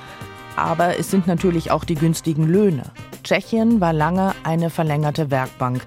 [0.56, 2.84] Aber es sind natürlich auch die günstigen Löhne.
[3.22, 5.86] Tschechien war lange eine verlängerte Werkbank,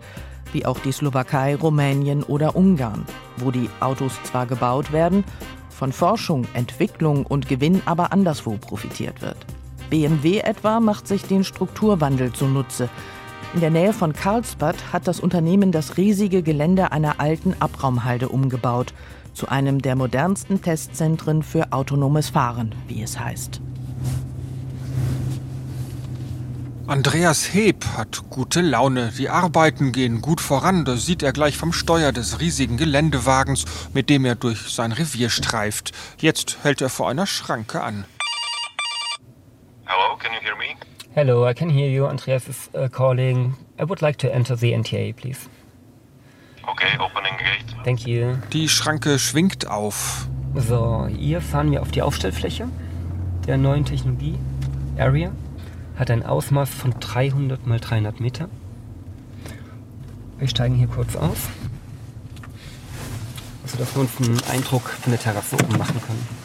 [0.54, 5.24] wie auch die Slowakei, Rumänien oder Ungarn, wo die Autos zwar gebaut werden,
[5.72, 9.48] von Forschung, Entwicklung und Gewinn aber anderswo profitiert wird.
[9.90, 12.88] BMW etwa macht sich den Strukturwandel zunutze.
[13.56, 18.94] In der Nähe von Karlsbad hat das Unternehmen das riesige Gelände einer alten Abraumhalde umgebaut,
[19.34, 23.60] zu einem der modernsten Testzentren für autonomes Fahren, wie es heißt.
[26.86, 29.12] Andreas Heb hat gute Laune.
[29.18, 30.86] Die Arbeiten gehen gut voran.
[30.86, 35.30] Das sieht er gleich vom Steuer des riesigen Geländewagens, mit dem er durch sein Revier
[35.30, 35.92] streift.
[36.20, 38.06] Jetzt hält er vor einer Schranke an.
[39.86, 40.89] Hello, can you hear me?
[41.20, 42.06] Hello, I can hear you.
[42.06, 43.58] Andreas is uh, calling.
[43.78, 45.50] I would like to enter the NTA, please.
[46.66, 47.76] Okay, opening gate.
[47.84, 48.38] Thank you.
[48.54, 50.30] Die Schranke schwingt auf.
[50.56, 52.70] So, hier fahren wir auf die Aufstellfläche
[53.46, 54.36] der neuen Technologie.
[54.98, 55.34] Area
[55.98, 58.48] hat ein Ausmaß von 300 mal 300 Meter.
[60.38, 61.50] Wir steigen hier kurz aus,
[63.66, 66.39] sodass wir uns einen Eindruck von der Terrasse oben machen können.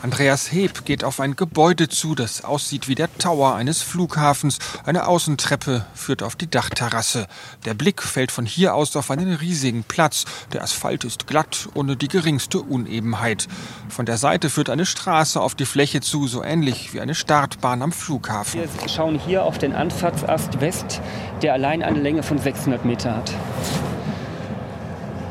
[0.00, 4.58] Andreas Heb geht auf ein Gebäude zu, das aussieht wie der Tower eines Flughafens.
[4.86, 7.26] Eine Außentreppe führt auf die Dachterrasse.
[7.64, 10.24] Der Blick fällt von hier aus auf einen riesigen Platz.
[10.52, 13.48] Der Asphalt ist glatt, ohne die geringste Unebenheit.
[13.88, 17.82] Von der Seite führt eine Straße auf die Fläche zu, so ähnlich wie eine Startbahn
[17.82, 18.60] am Flughafen.
[18.60, 21.00] Wir schauen hier auf den Anfahrtsast West,
[21.42, 23.32] der allein eine Länge von 600 Meter hat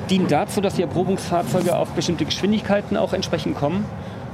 [0.10, 3.84] dient dazu, dass die Erprobungsfahrzeuge auf bestimmte Geschwindigkeiten auch entsprechend kommen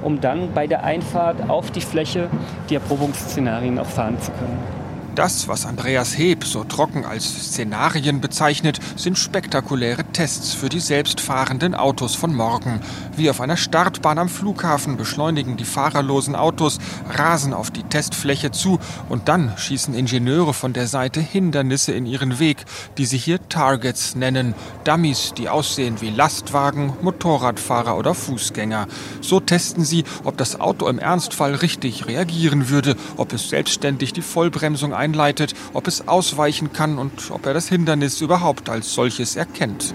[0.03, 2.29] um dann bei der Einfahrt auf die Fläche
[2.69, 4.82] die Erprobungsszenarien auch fahren zu können.
[5.15, 11.75] Das, was Andreas Heb so trocken als Szenarien bezeichnet, sind spektakuläre Tests für die selbstfahrenden
[11.75, 12.81] Autos von morgen.
[13.15, 18.79] Wie auf einer Startbahn am Flughafen beschleunigen die fahrerlosen Autos, rasen auf die Testfläche zu
[19.07, 22.65] und dann schießen Ingenieure von der Seite Hindernisse in ihren Weg,
[22.97, 24.55] die sie hier Targets nennen.
[24.83, 28.87] Dummies, die aussehen wie Lastwagen, Motorradfahrer oder Fußgänger.
[29.21, 34.23] So testen sie, ob das Auto im Ernstfall richtig reagieren würde, ob es selbstständig die
[34.23, 39.93] Vollbremsung einleitet, ob es ausweichen kann und ob er das Hindernis überhaupt als solches erkennt.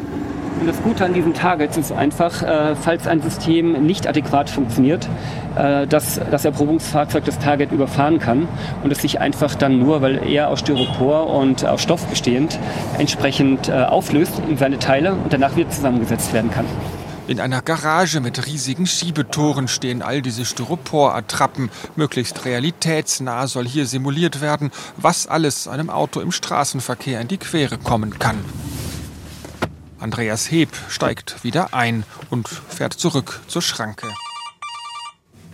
[0.66, 5.08] das Gute an diesen Targets ist einfach, äh, falls ein System nicht adäquat funktioniert,
[5.56, 8.48] äh, dass das Erprobungsfahrzeug das Target überfahren kann
[8.82, 12.58] und es sich einfach dann nur, weil er aus Styropor und aus Stoff bestehend,
[12.98, 16.66] entsprechend äh, auflöst in seine Teile und danach wieder zusammengesetzt werden kann.
[17.28, 21.70] In einer Garage mit riesigen Schiebetoren stehen all diese Styropor-Attrappen.
[21.94, 27.76] Möglichst realitätsnah soll hier simuliert werden, was alles einem Auto im Straßenverkehr in die Quere
[27.76, 28.42] kommen kann.
[29.98, 34.06] Andreas Heb steigt wieder ein und fährt zurück zur Schranke.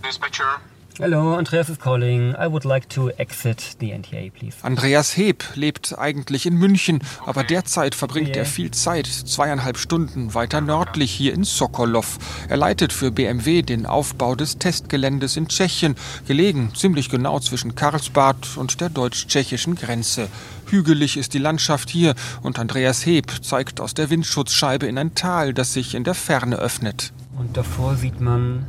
[0.06, 0.60] Dispatcher,
[1.00, 2.36] Hello, Andreas is calling.
[2.36, 4.56] I would like to exit the NTA, please.
[4.62, 10.60] Andreas Heb lebt eigentlich in München, aber derzeit verbringt er viel Zeit, zweieinhalb Stunden weiter
[10.60, 12.18] nördlich hier in Sokolov.
[12.48, 15.96] Er leitet für BMW den Aufbau des Testgeländes in Tschechien,
[16.28, 20.28] gelegen ziemlich genau zwischen Karlsbad und der deutsch-tschechischen Grenze.
[20.66, 25.54] Hügelig ist die Landschaft hier und Andreas Heb zeigt aus der Windschutzscheibe in ein Tal,
[25.54, 27.12] das sich in der Ferne öffnet.
[27.36, 28.64] Und davor sieht man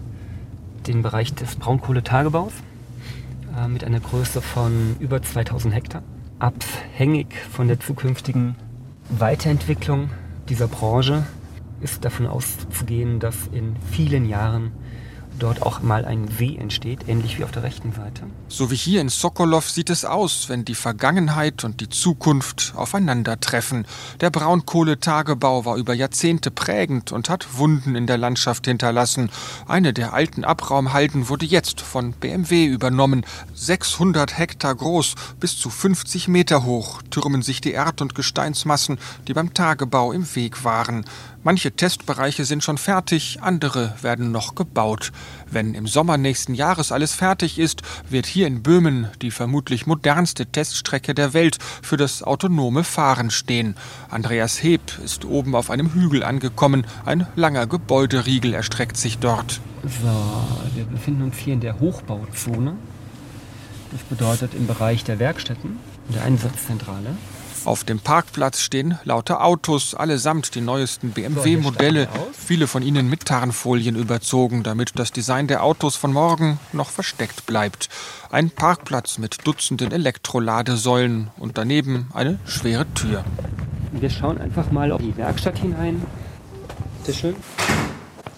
[0.87, 2.53] den Bereich des Braunkohletagebaus
[3.57, 6.03] äh, mit einer Größe von über 2000 Hektar.
[6.39, 8.55] Abhängig von der zukünftigen
[9.09, 10.09] Weiterentwicklung
[10.49, 11.25] dieser Branche
[11.81, 14.71] ist davon auszugehen, dass in vielen Jahren
[15.39, 18.23] dort auch mal ein See entsteht, ähnlich wie auf der rechten Seite.
[18.47, 23.85] So wie hier in Sokolov sieht es aus, wenn die Vergangenheit und die Zukunft aufeinandertreffen.
[24.21, 29.29] Der Braunkohletagebau war über Jahrzehnte prägend und hat Wunden in der Landschaft hinterlassen.
[29.67, 33.25] Eine der alten Abraumhalden wurde jetzt von BMW übernommen.
[33.53, 39.33] 600 Hektar groß, bis zu 50 Meter hoch türmen sich die Erd- und Gesteinsmassen, die
[39.33, 41.05] beim Tagebau im Weg waren.
[41.45, 45.11] Manche Testbereiche sind schon fertig, andere werden noch gebaut.
[45.47, 50.47] Wenn im Sommer nächsten Jahres alles fertig ist, wird hier in Böhmen die vermutlich modernste
[50.47, 53.75] Teststrecke der Welt für das autonome Fahren stehen.
[54.09, 56.87] Andreas Heb ist oben auf einem Hügel angekommen.
[57.05, 59.61] Ein langer Gebäuderiegel erstreckt sich dort.
[59.83, 62.75] So, wir befinden uns hier in der Hochbauzone.
[63.91, 65.77] Das bedeutet im Bereich der Werkstätten,
[66.11, 67.15] der Einsatzzentrale.
[67.65, 73.95] Auf dem Parkplatz stehen lauter Autos, allesamt die neuesten BMW-Modelle, viele von ihnen mit Tarnfolien
[73.95, 77.89] überzogen, damit das Design der Autos von morgen noch versteckt bleibt.
[78.29, 83.25] Ein Parkplatz mit Dutzenden Elektroladesäulen und daneben eine schwere Tür.
[83.93, 86.05] Wir schauen einfach mal auf die Werkstatt hinein.
[87.03, 87.35] Sehr schön.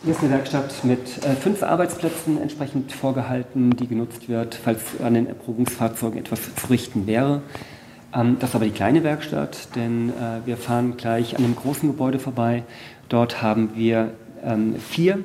[0.05, 5.15] Hier ist eine Werkstatt mit äh, fünf Arbeitsplätzen entsprechend vorgehalten, die genutzt wird, falls an
[5.15, 7.41] den Erprobungsfahrzeugen etwas zu richten wäre.
[8.17, 11.89] Ähm, das ist aber die kleine Werkstatt, denn äh, wir fahren gleich an einem großen
[11.89, 12.63] Gebäude vorbei.
[13.09, 14.11] Dort haben wir
[14.43, 15.19] ähm, vier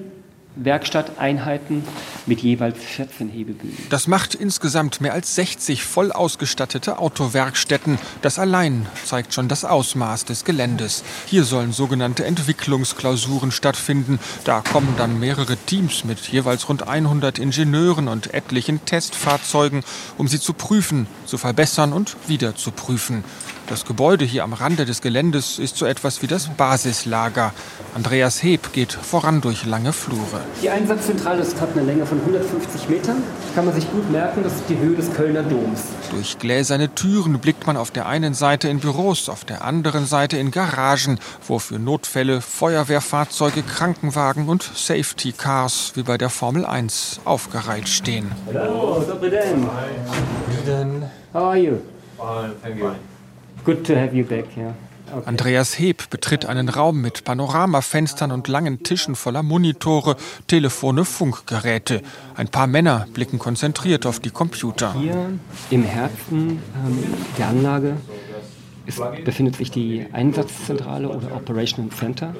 [0.56, 1.82] Werkstatteinheiten
[2.26, 3.76] mit jeweils 14 Hebebühnen.
[3.88, 7.98] Das macht insgesamt mehr als 60 voll ausgestattete Autowerkstätten.
[8.20, 11.04] Das allein zeigt schon das Ausmaß des Geländes.
[11.26, 14.18] Hier sollen sogenannte Entwicklungsklausuren stattfinden.
[14.44, 19.82] Da kommen dann mehrere Teams mit jeweils rund 100 Ingenieuren und etlichen Testfahrzeugen,
[20.18, 23.24] um sie zu prüfen, zu verbessern und wieder zu prüfen.
[23.68, 27.54] Das Gebäude hier am Rande des Geländes ist so etwas wie das Basislager.
[27.94, 30.40] Andreas Heb geht voran durch lange Flure.
[30.62, 33.22] Die Einsatzzentrale ist hat eine Länge von 150 Metern.
[33.46, 35.82] Das kann man sich gut merken, das ist die Höhe des Kölner Doms.
[36.10, 40.36] Durch gläserne Türen blickt man auf der einen Seite in Büros, auf der anderen Seite
[40.38, 47.20] in Garagen, wo für Notfälle Feuerwehrfahrzeuge, Krankenwagen und Safety Cars wie bei der Formel 1
[47.24, 48.32] aufgereiht stehen.
[48.46, 49.68] Hallo, dobry den.
[51.32, 51.78] How are you?
[52.18, 52.90] Fine, thank you.
[53.64, 54.74] Good to have you back, yeah.
[55.12, 55.28] Okay.
[55.28, 62.00] Andreas Heb betritt einen Raum mit Panoramafenstern und langen Tischen voller Monitore, Telefone, Funkgeräte.
[62.34, 64.94] Ein paar Männer blicken konzentriert auf die Computer.
[64.94, 65.32] Hier
[65.68, 67.04] im Herzen ähm,
[67.36, 67.96] der Anlage
[68.92, 72.34] ist, befindet sich die Einsatzzentrale oder Operational Center.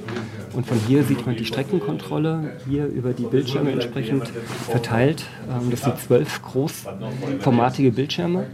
[0.53, 4.29] Und von hier sieht man die Streckenkontrolle hier über die Bildschirme entsprechend
[4.69, 5.25] verteilt.
[5.51, 8.47] Ähm, das sind zwölf großformatige Bildschirme,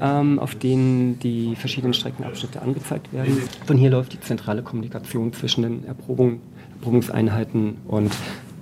[0.00, 3.42] ähm, auf denen die verschiedenen Streckenabschnitte angezeigt werden.
[3.66, 6.40] Von hier läuft die zentrale Kommunikation zwischen den Erprobung,
[6.78, 8.12] Erprobungseinheiten und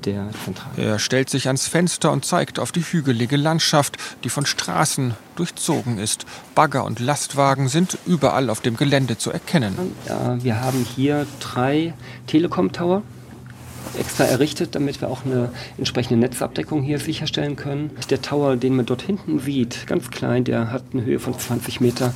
[0.05, 0.75] der Zentrale.
[0.77, 5.99] Er stellt sich ans Fenster und zeigt auf die hügelige Landschaft, die von Straßen durchzogen
[5.99, 6.27] ist.
[6.55, 9.95] Bagger und Lastwagen sind überall auf dem Gelände zu erkennen.
[10.41, 11.95] Wir haben hier drei
[12.27, 13.03] Telekom-Tower
[13.99, 17.91] extra errichtet, damit wir auch eine entsprechende Netzabdeckung hier sicherstellen können.
[18.11, 21.81] Der Tower, den man dort hinten sieht, ganz klein, der hat eine Höhe von 20
[21.81, 22.13] Meter.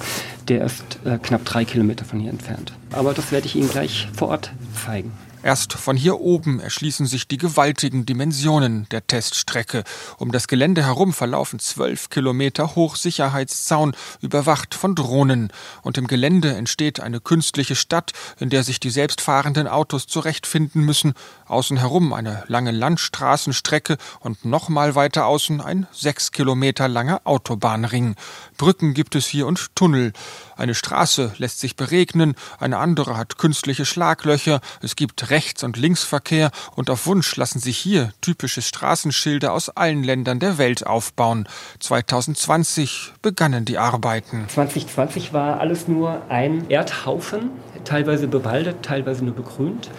[0.49, 2.73] Der ist äh, knapp drei Kilometer von hier entfernt.
[2.93, 4.53] Aber das werde ich Ihnen gleich vor Ort
[4.85, 5.13] zeigen.
[5.49, 9.83] Erst von hier oben erschließen sich die gewaltigen Dimensionen der Teststrecke.
[10.19, 15.51] Um das Gelände herum verlaufen zwölf Kilometer Hochsicherheitszaun, überwacht von Drohnen.
[15.81, 21.15] Und im Gelände entsteht eine künstliche Stadt, in der sich die selbstfahrenden Autos zurechtfinden müssen.
[21.47, 28.17] Außen herum eine lange Landstraßenstrecke und nochmal weiter außen ein sechs Kilometer langer Autobahnring.
[28.59, 30.13] Brücken gibt es hier und Tunnel.
[30.59, 34.61] Eine Straße lässt sich beregnen, eine andere hat künstliche Schlaglöcher.
[34.83, 40.03] Es gibt Rechts- und Linksverkehr und auf Wunsch lassen sich hier typische Straßenschilder aus allen
[40.03, 41.47] Ländern der Welt aufbauen.
[41.79, 44.47] 2020 begannen die Arbeiten.
[44.49, 47.51] 2020 war alles nur ein Erdhaufen,
[47.85, 49.91] teilweise bewaldet, teilweise nur begrünt.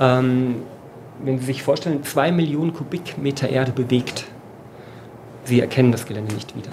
[0.00, 0.62] Ähm,
[1.22, 4.24] wenn Sie sich vorstellen, zwei Millionen Kubikmeter Erde bewegt.
[5.44, 6.70] Sie erkennen das Gelände nicht wieder.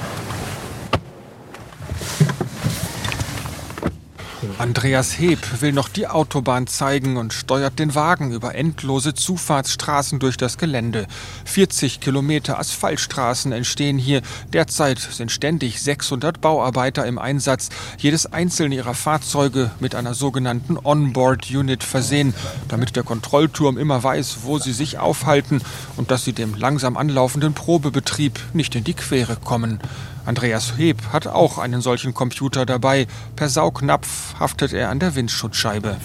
[4.58, 10.38] Andreas Heb will noch die Autobahn zeigen und steuert den Wagen über endlose Zufahrtsstraßen durch
[10.38, 11.08] das Gelände.
[11.46, 14.22] 40 Kilometer Asphaltstraßen entstehen hier.
[14.52, 21.84] Derzeit sind ständig 600 Bauarbeiter im Einsatz, jedes einzelne ihrer Fahrzeuge mit einer sogenannten Onboard-Unit
[21.84, 22.34] versehen,
[22.68, 25.62] damit der Kontrollturm immer weiß, wo sie sich aufhalten
[25.98, 29.80] und dass sie dem langsam anlaufenden Probebetrieb nicht in die Quere kommen.
[30.26, 33.08] Andreas Heb hat auch einen solchen Computer dabei.
[33.36, 35.98] Per Saugnapf haftet er an der Windschutzscheibe.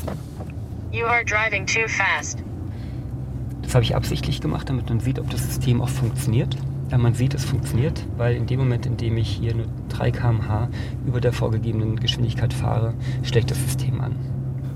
[3.63, 6.57] Das habe ich absichtlich gemacht, damit man sieht, ob das System auch funktioniert.
[6.91, 10.11] Ja, man sieht, es funktioniert, weil in dem Moment, in dem ich hier nur 3
[10.11, 10.69] km/h
[11.07, 14.17] über der vorgegebenen Geschwindigkeit fahre, schlägt das System an.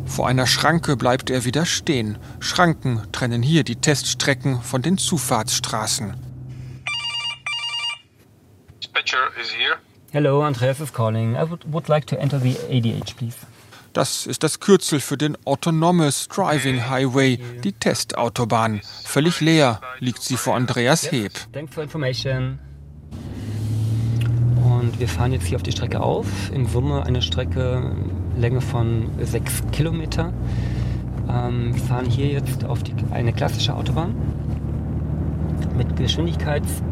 [0.05, 2.19] Vor einer Schranke bleibt er wieder stehen.
[2.39, 6.13] Schranken trennen hier die Teststrecken von den Zufahrtsstraßen.
[8.93, 9.79] Dispatcher is here.
[10.13, 11.35] Hello, Andreas is calling.
[11.35, 13.37] I would, would like to enter the ADH, please.
[13.95, 18.81] Das ist das Kürzel für den Autonomous Driving Highway, die Testautobahn.
[19.05, 21.33] Völlig leer liegt sie vor Andreas Heb.
[21.53, 22.59] Thanks for information.
[24.63, 26.27] Und wir fahren jetzt hier auf die Strecke auf.
[26.53, 27.97] In Summe eine Strecke
[28.37, 30.35] Länge von sechs Kilometer.
[31.31, 34.15] Ähm, wir fahren hier jetzt auf die, eine klassische Autobahn
[35.77, 36.83] mit Geschwindigkeits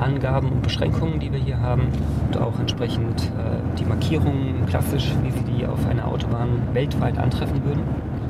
[0.00, 1.88] Angaben und Beschränkungen, die wir hier haben
[2.26, 7.64] und auch entsprechend äh, die Markierungen klassisch, wie Sie die auf einer Autobahn weltweit antreffen
[7.64, 7.82] würden.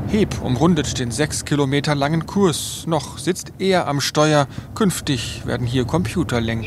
[0.09, 2.85] Heb umrundet den sechs Kilometer langen Kurs.
[2.87, 4.47] Noch sitzt er am Steuer.
[4.75, 6.67] Künftig werden hier Computer lenken.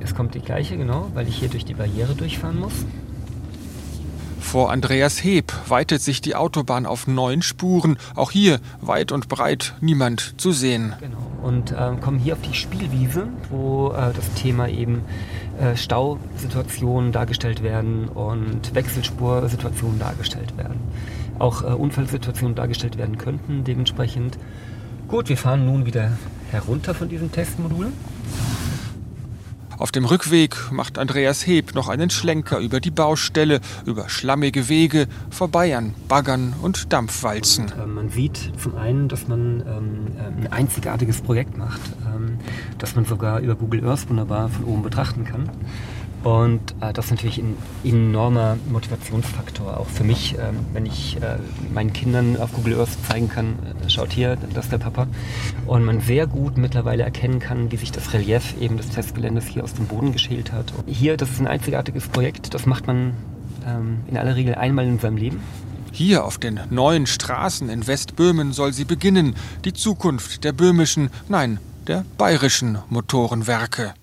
[0.00, 2.84] Es kommt die gleiche, genau, weil ich hier durch die Barriere durchfahren muss.
[4.40, 7.98] Vor Andreas Heb weitet sich die Autobahn auf neun Spuren.
[8.14, 10.94] Auch hier weit und breit niemand zu sehen.
[11.00, 11.27] Genau.
[11.42, 15.02] Und äh, kommen hier auf die Spielwiese, wo äh, das Thema eben
[15.60, 20.80] äh, Stausituationen dargestellt werden und Wechselspursituationen dargestellt werden.
[21.38, 24.38] Auch äh, Unfallsituationen dargestellt werden könnten dementsprechend.
[25.06, 26.18] Gut, wir fahren nun wieder
[26.50, 27.92] herunter von diesem Testmodul.
[29.78, 35.06] Auf dem Rückweg macht Andreas Heb noch einen Schlenker über die Baustelle, über schlammige Wege,
[35.30, 37.66] vorbei an Baggern und Dampfwalzen.
[37.66, 41.80] Und, äh, man sieht zum einen, dass man ähm, äh, ein einzigartiges Projekt macht,
[42.12, 42.38] ähm,
[42.78, 45.48] das man sogar über Google Earth wunderbar von oben betrachten kann.
[46.28, 51.38] Und äh, das ist natürlich ein enormer Motivationsfaktor, auch für mich, ähm, wenn ich äh,
[51.72, 55.06] meinen Kindern auf Google Earth zeigen kann, äh, schaut hier, das ist der Papa.
[55.64, 59.64] Und man sehr gut mittlerweile erkennen kann, wie sich das Relief eben des Testgeländes hier
[59.64, 60.70] aus dem Boden geschält hat.
[60.76, 63.14] Und hier, das ist ein einzigartiges Projekt, das macht man
[63.66, 65.40] ähm, in aller Regel einmal in seinem Leben.
[65.92, 71.58] Hier auf den neuen Straßen in Westböhmen soll sie beginnen, die Zukunft der böhmischen, nein,
[71.86, 73.94] der bayerischen Motorenwerke.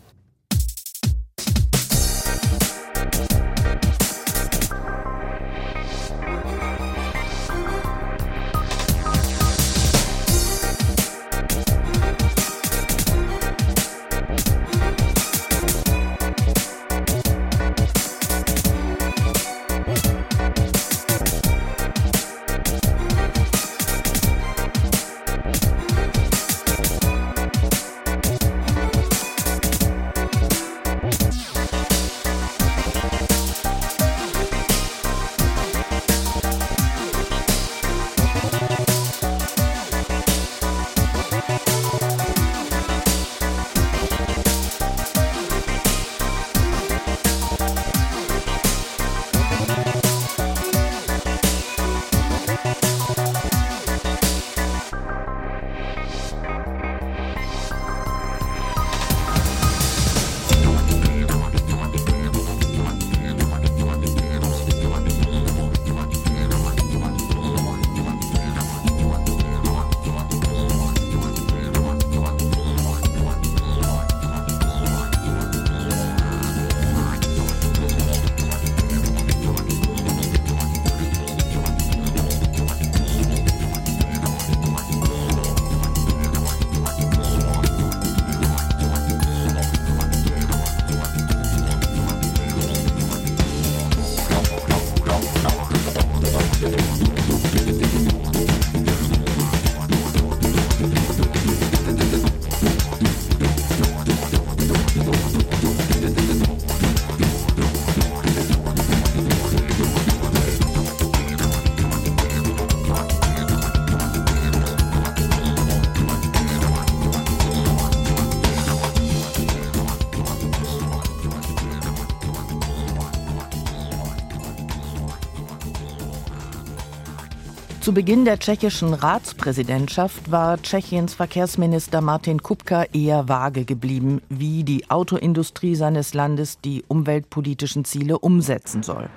[127.95, 135.75] Beginn der tschechischen Ratspräsidentschaft war Tschechiens Verkehrsminister Martin Kupka eher vage geblieben, wie die Autoindustrie
[135.75, 139.07] seines Landes die umweltpolitischen Ziele umsetzen soll.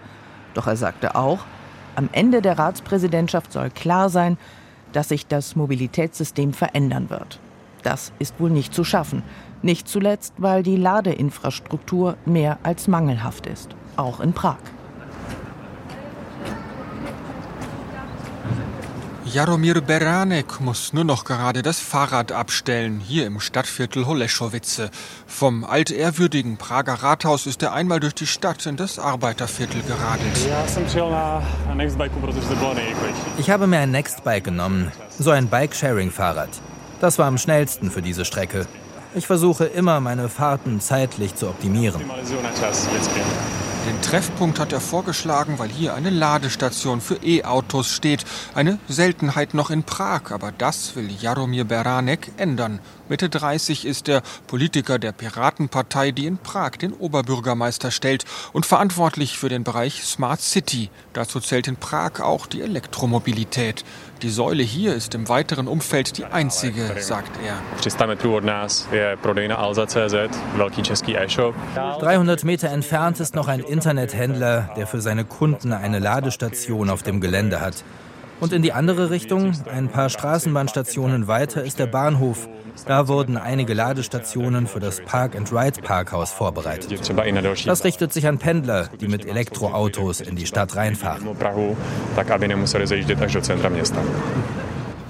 [0.54, 1.40] Doch er sagte auch,
[1.96, 4.38] am Ende der Ratspräsidentschaft soll klar sein,
[4.92, 7.40] dass sich das Mobilitätssystem verändern wird.
[7.82, 9.24] Das ist wohl nicht zu schaffen,
[9.60, 14.58] nicht zuletzt, weil die Ladeinfrastruktur mehr als mangelhaft ist, auch in Prag.
[19.32, 24.90] Jaromir Beranek muss nur noch gerade das Fahrrad abstellen, hier im Stadtviertel Holeschowice.
[25.26, 30.38] Vom altehrwürdigen Prager Rathaus ist er einmal durch die Stadt in das Arbeiterviertel geradelt.
[33.38, 36.50] Ich habe mir ein Nextbike genommen, so ein Bike-Sharing-Fahrrad.
[37.00, 38.66] Das war am schnellsten für diese Strecke.
[39.14, 42.00] Ich versuche immer, meine Fahrten zeitlich zu optimieren.
[43.88, 48.26] Den Treffpunkt hat er vorgeschlagen, weil hier eine Ladestation für E-Autos steht.
[48.54, 52.80] Eine Seltenheit noch in Prag, aber das will Jaromir Beranek ändern.
[53.08, 59.38] Mitte 30 ist er Politiker der Piratenpartei, die in Prag den Oberbürgermeister stellt und verantwortlich
[59.38, 60.90] für den Bereich Smart City.
[61.14, 63.84] Dazu zählt in Prag auch die Elektromobilität.
[64.22, 67.62] Die Säule hier ist im weiteren Umfeld die einzige, sagt er.
[72.00, 77.20] 300 Meter entfernt ist noch ein Internethändler, der für seine Kunden eine Ladestation auf dem
[77.20, 77.84] Gelände hat.
[78.40, 82.48] Und in die andere Richtung, ein paar Straßenbahnstationen weiter, ist der Bahnhof.
[82.86, 86.92] Da wurden einige Ladestationen für das Park-and-Ride-Parkhaus vorbereitet.
[87.66, 91.26] Das richtet sich an Pendler, die mit Elektroautos in die Stadt reinfahren.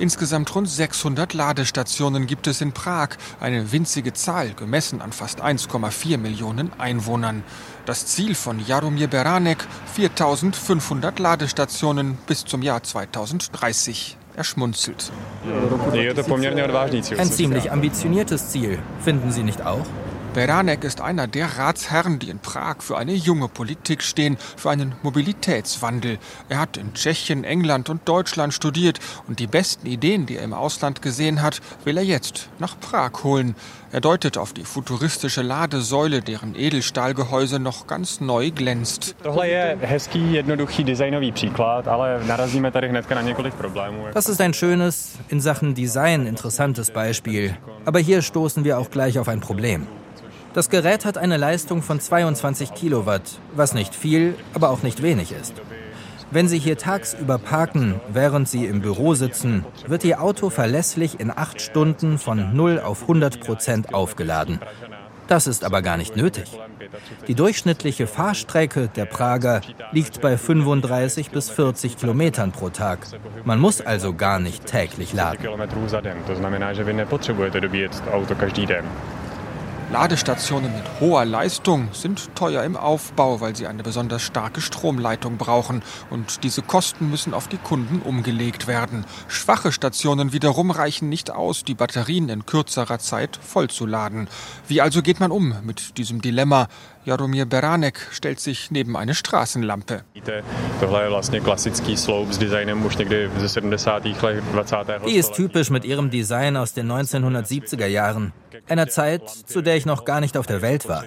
[0.00, 6.18] Insgesamt rund 600 Ladestationen gibt es in Prag, eine winzige Zahl, gemessen an fast 1,4
[6.18, 7.42] Millionen Einwohnern.
[7.88, 14.18] Das Ziel von Jaromir Beranek 4500 Ladestationen bis zum Jahr 2030.
[14.36, 15.10] Er schmunzelt.
[17.16, 19.86] Ein ziemlich ambitioniertes Ziel, finden Sie nicht auch?
[20.34, 24.94] Beranek ist einer der Ratsherren, die in Prag für eine junge Politik stehen, für einen
[25.02, 26.18] Mobilitätswandel.
[26.48, 30.52] Er hat in Tschechien, England und Deutschland studiert und die besten Ideen, die er im
[30.52, 33.56] Ausland gesehen hat, will er jetzt nach Prag holen.
[33.90, 39.16] Er deutet auf die futuristische Ladesäule, deren Edelstahlgehäuse noch ganz neu glänzt.
[44.14, 47.56] Das ist ein schönes, in Sachen Design interessantes Beispiel.
[47.86, 49.86] Aber hier stoßen wir auch gleich auf ein Problem.
[50.58, 53.22] Das Gerät hat eine Leistung von 22 Kilowatt,
[53.54, 55.54] was nicht viel, aber auch nicht wenig ist.
[56.32, 61.30] Wenn Sie hier tagsüber parken, während Sie im Büro sitzen, wird Ihr Auto verlässlich in
[61.30, 64.58] acht Stunden von 0 auf 100 Prozent aufgeladen.
[65.28, 66.50] Das ist aber gar nicht nötig.
[67.28, 69.60] Die durchschnittliche Fahrstrecke der Prager
[69.92, 73.06] liegt bei 35 bis 40 Kilometern pro Tag.
[73.44, 75.38] Man muss also gar nicht täglich laden.
[79.90, 85.82] Ladestationen mit hoher Leistung sind teuer im Aufbau, weil sie eine besonders starke Stromleitung brauchen
[86.10, 89.06] und diese Kosten müssen auf die Kunden umgelegt werden.
[89.28, 94.28] Schwache Stationen wiederum reichen nicht aus, die Batterien in kürzerer Zeit vollzuladen.
[94.66, 96.68] Wie also geht man um mit diesem Dilemma?
[97.08, 100.04] Jaromir Beranek stellt sich neben eine Straßenlampe.
[105.06, 108.34] Die ist typisch mit ihrem Design aus den 1970er Jahren,
[108.68, 111.04] einer Zeit, zu der ich noch gar nicht auf der Welt war.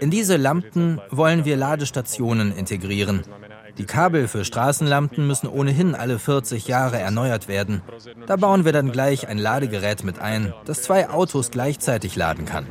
[0.00, 3.22] In diese Lampen wollen wir Ladestationen integrieren.
[3.78, 7.80] Die Kabel für Straßenlampen müssen ohnehin alle 40 Jahre erneuert werden.
[8.26, 12.66] Da bauen wir dann gleich ein Ladegerät mit ein, das zwei Autos gleichzeitig laden kann.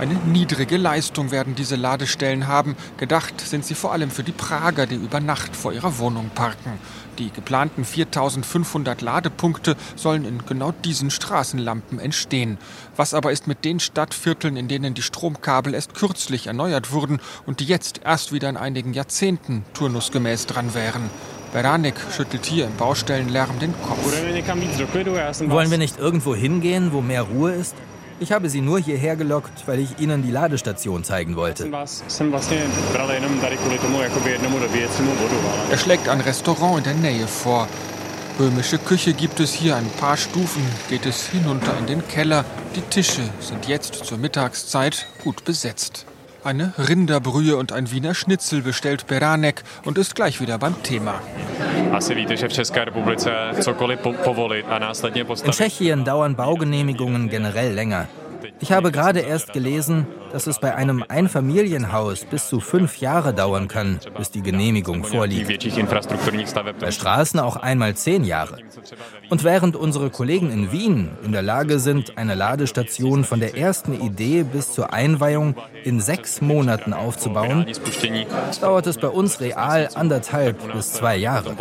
[0.00, 2.74] Eine niedrige Leistung werden diese Ladestellen haben.
[2.96, 6.78] Gedacht sind sie vor allem für die Prager, die über Nacht vor ihrer Wohnung parken.
[7.18, 12.56] Die geplanten 4500 Ladepunkte sollen in genau diesen Straßenlampen entstehen.
[12.96, 17.60] Was aber ist mit den Stadtvierteln, in denen die Stromkabel erst kürzlich erneuert wurden und
[17.60, 21.10] die jetzt erst wieder in einigen Jahrzehnten turnusgemäß dran wären?
[21.52, 24.04] Beranek schüttelt hier im Baustellenlärm den Kopf.
[24.04, 27.74] Wollen wir nicht irgendwo hingehen, wo mehr Ruhe ist?
[28.20, 31.70] Ich habe sie nur hierher gelockt, weil ich Ihnen die Ladestation zeigen wollte.
[35.70, 37.66] Er schlägt ein Restaurant in der Nähe vor.
[38.36, 42.44] Böhmische Küche gibt es hier ein paar Stufen, geht es hinunter in den Keller.
[42.76, 46.06] Die Tische sind jetzt zur Mittagszeit gut besetzt.
[46.42, 51.20] Eine Rinderbrühe und ein Wiener Schnitzel bestellt Beranek und ist gleich wieder beim Thema.
[55.44, 58.08] In Tschechien dauern Baugenehmigungen generell länger.
[58.60, 63.68] Ich habe gerade erst gelesen, dass es bei einem Einfamilienhaus bis zu fünf Jahre dauern
[63.68, 65.64] kann, bis die Genehmigung vorliegt.
[66.80, 68.58] Bei Straßen auch einmal zehn Jahre.
[69.28, 74.00] Und während unsere Kollegen in Wien in der Lage sind, eine Ladestation von der ersten
[74.00, 75.54] Idee bis zur Einweihung
[75.84, 77.66] in sechs Monaten aufzubauen,
[78.60, 81.54] dauert es bei uns real anderthalb bis zwei Jahre.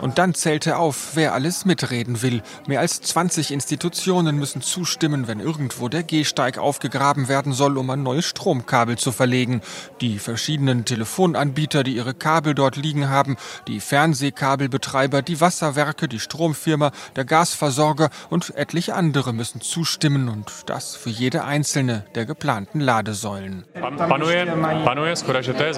[0.00, 2.42] Und dann zählt er auf, wer alles mitreden will.
[2.66, 8.02] Mehr als 20 Institutionen müssen zustimmen, wenn irgendwo der Gehsteig aufgegraben werden soll, um ein
[8.02, 9.60] neues Stromkabel zu verlegen.
[10.00, 13.36] Die verschiedenen Telefonanbieter, die ihre Kabel dort liegen haben,
[13.68, 20.96] die Fernsehkabelbetreiber, die Wasserwerke, die Stromfirma, der Gasversorger und etliche andere müssen zustimmen und das
[20.96, 23.64] für jede einzelne der geplanten Ladesäulen.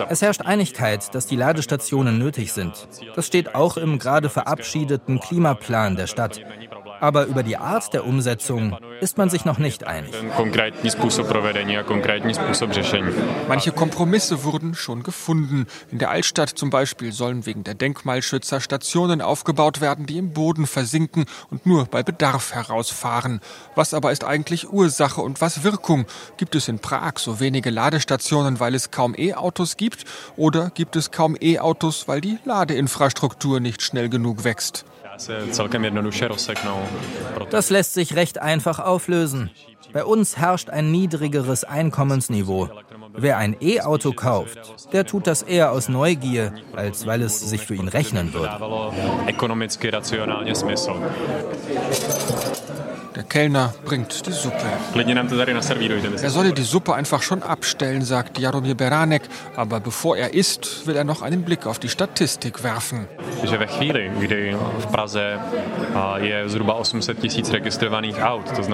[0.09, 2.88] Es herrscht Einigkeit, dass die Ladestationen nötig sind.
[3.14, 6.40] Das steht auch im gerade verabschiedeten Klimaplan der Stadt.
[7.03, 10.14] Aber über die Art der Umsetzung ist man sich noch nicht einig.
[13.48, 15.66] Manche Kompromisse wurden schon gefunden.
[15.90, 20.68] In der Altstadt zum Beispiel sollen wegen der Denkmalschützer Stationen aufgebaut werden, die im Boden
[20.68, 23.40] versinken und nur bei Bedarf herausfahren.
[23.74, 26.07] Was aber ist eigentlich Ursache und was Wirkung?
[26.36, 30.05] Gibt es in Prag so wenige Ladestationen, weil es kaum E-Autos gibt?
[30.36, 34.84] Oder gibt es kaum E-Autos, weil die Ladeinfrastruktur nicht schnell genug wächst?
[37.50, 39.50] Das lässt sich recht einfach auflösen.
[39.92, 42.70] Bei uns herrscht ein niedrigeres Einkommensniveau.
[43.14, 44.58] Wer ein E-Auto kauft,
[44.92, 48.58] der tut das eher aus Neugier, als weil es sich für ihn rechnen würde.
[53.22, 54.56] Der Kellner bringt die Suppe.
[56.22, 59.22] Er solle die Suppe einfach schon abstellen, sagt Jaromir Beranek.
[59.54, 63.06] Aber bevor er isst, will er noch einen Blick auf die Statistik werfen.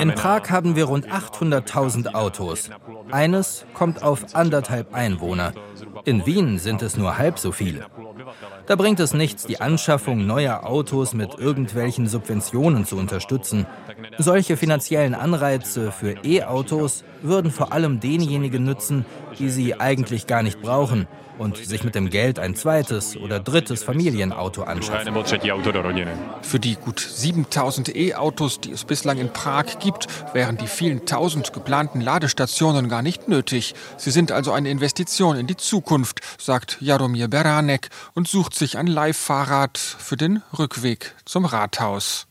[0.00, 2.70] In Prag haben wir rund 800.000 Autos.
[3.10, 5.52] Eines kommt auf anderthalb Einwohner.
[6.04, 7.86] In Wien sind es nur halb so viele.
[8.66, 13.66] Da bringt es nichts, die Anschaffung neuer Autos mit irgendwelchen Subventionen zu unterstützen.
[14.18, 19.04] Solche finanziellen Anreize für E-Autos würden vor allem denjenigen nützen,
[19.38, 21.06] die sie eigentlich gar nicht brauchen
[21.38, 25.14] und sich mit dem Geld ein zweites oder drittes Familienauto anschaffen.
[26.42, 31.52] Für die gut 7000 E-Autos, die es bislang in Prag gibt, wären die vielen tausend
[31.52, 33.74] geplanten Ladestationen gar nicht nötig.
[33.96, 38.86] Sie sind also eine Investition in die Zukunft, sagt Jaromir Beranek und sucht sich ein
[38.86, 42.26] Leihfahrrad für den Rückweg zum Rathaus.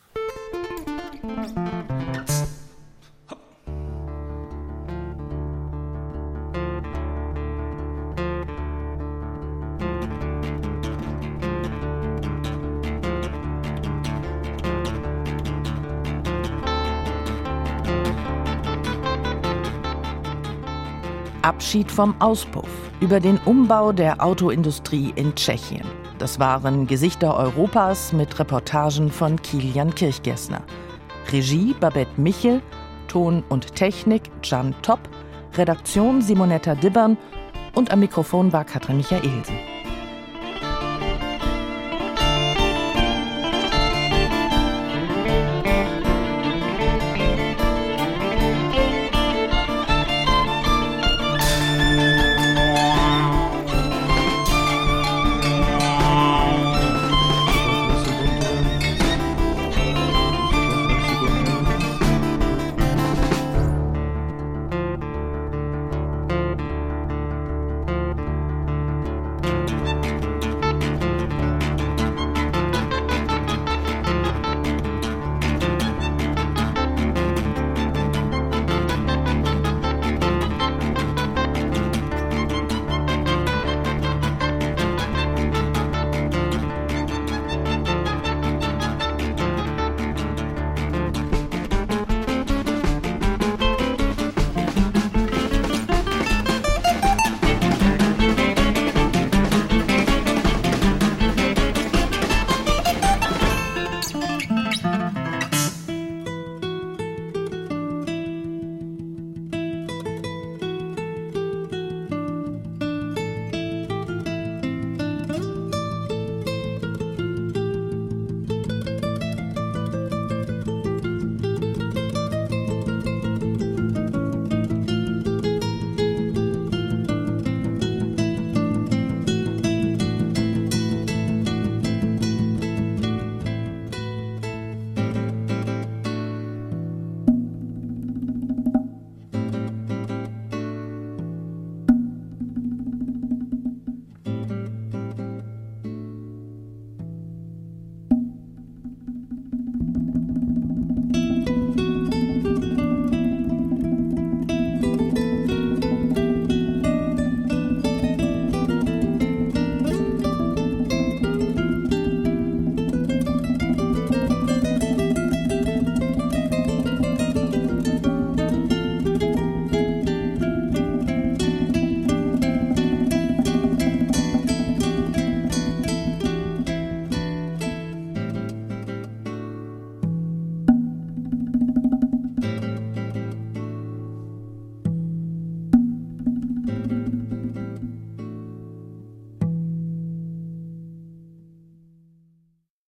[21.58, 25.88] Abschied vom Auspuff über den Umbau der Autoindustrie in Tschechien.
[26.20, 30.62] Das waren Gesichter Europas mit Reportagen von Kilian Kirchgessner.
[31.32, 32.62] Regie Babette Michel,
[33.08, 35.00] Ton und Technik Jan Topp,
[35.56, 37.18] Redaktion Simonetta Dibbern
[37.74, 39.77] und am Mikrofon war Katrin Michaelsen.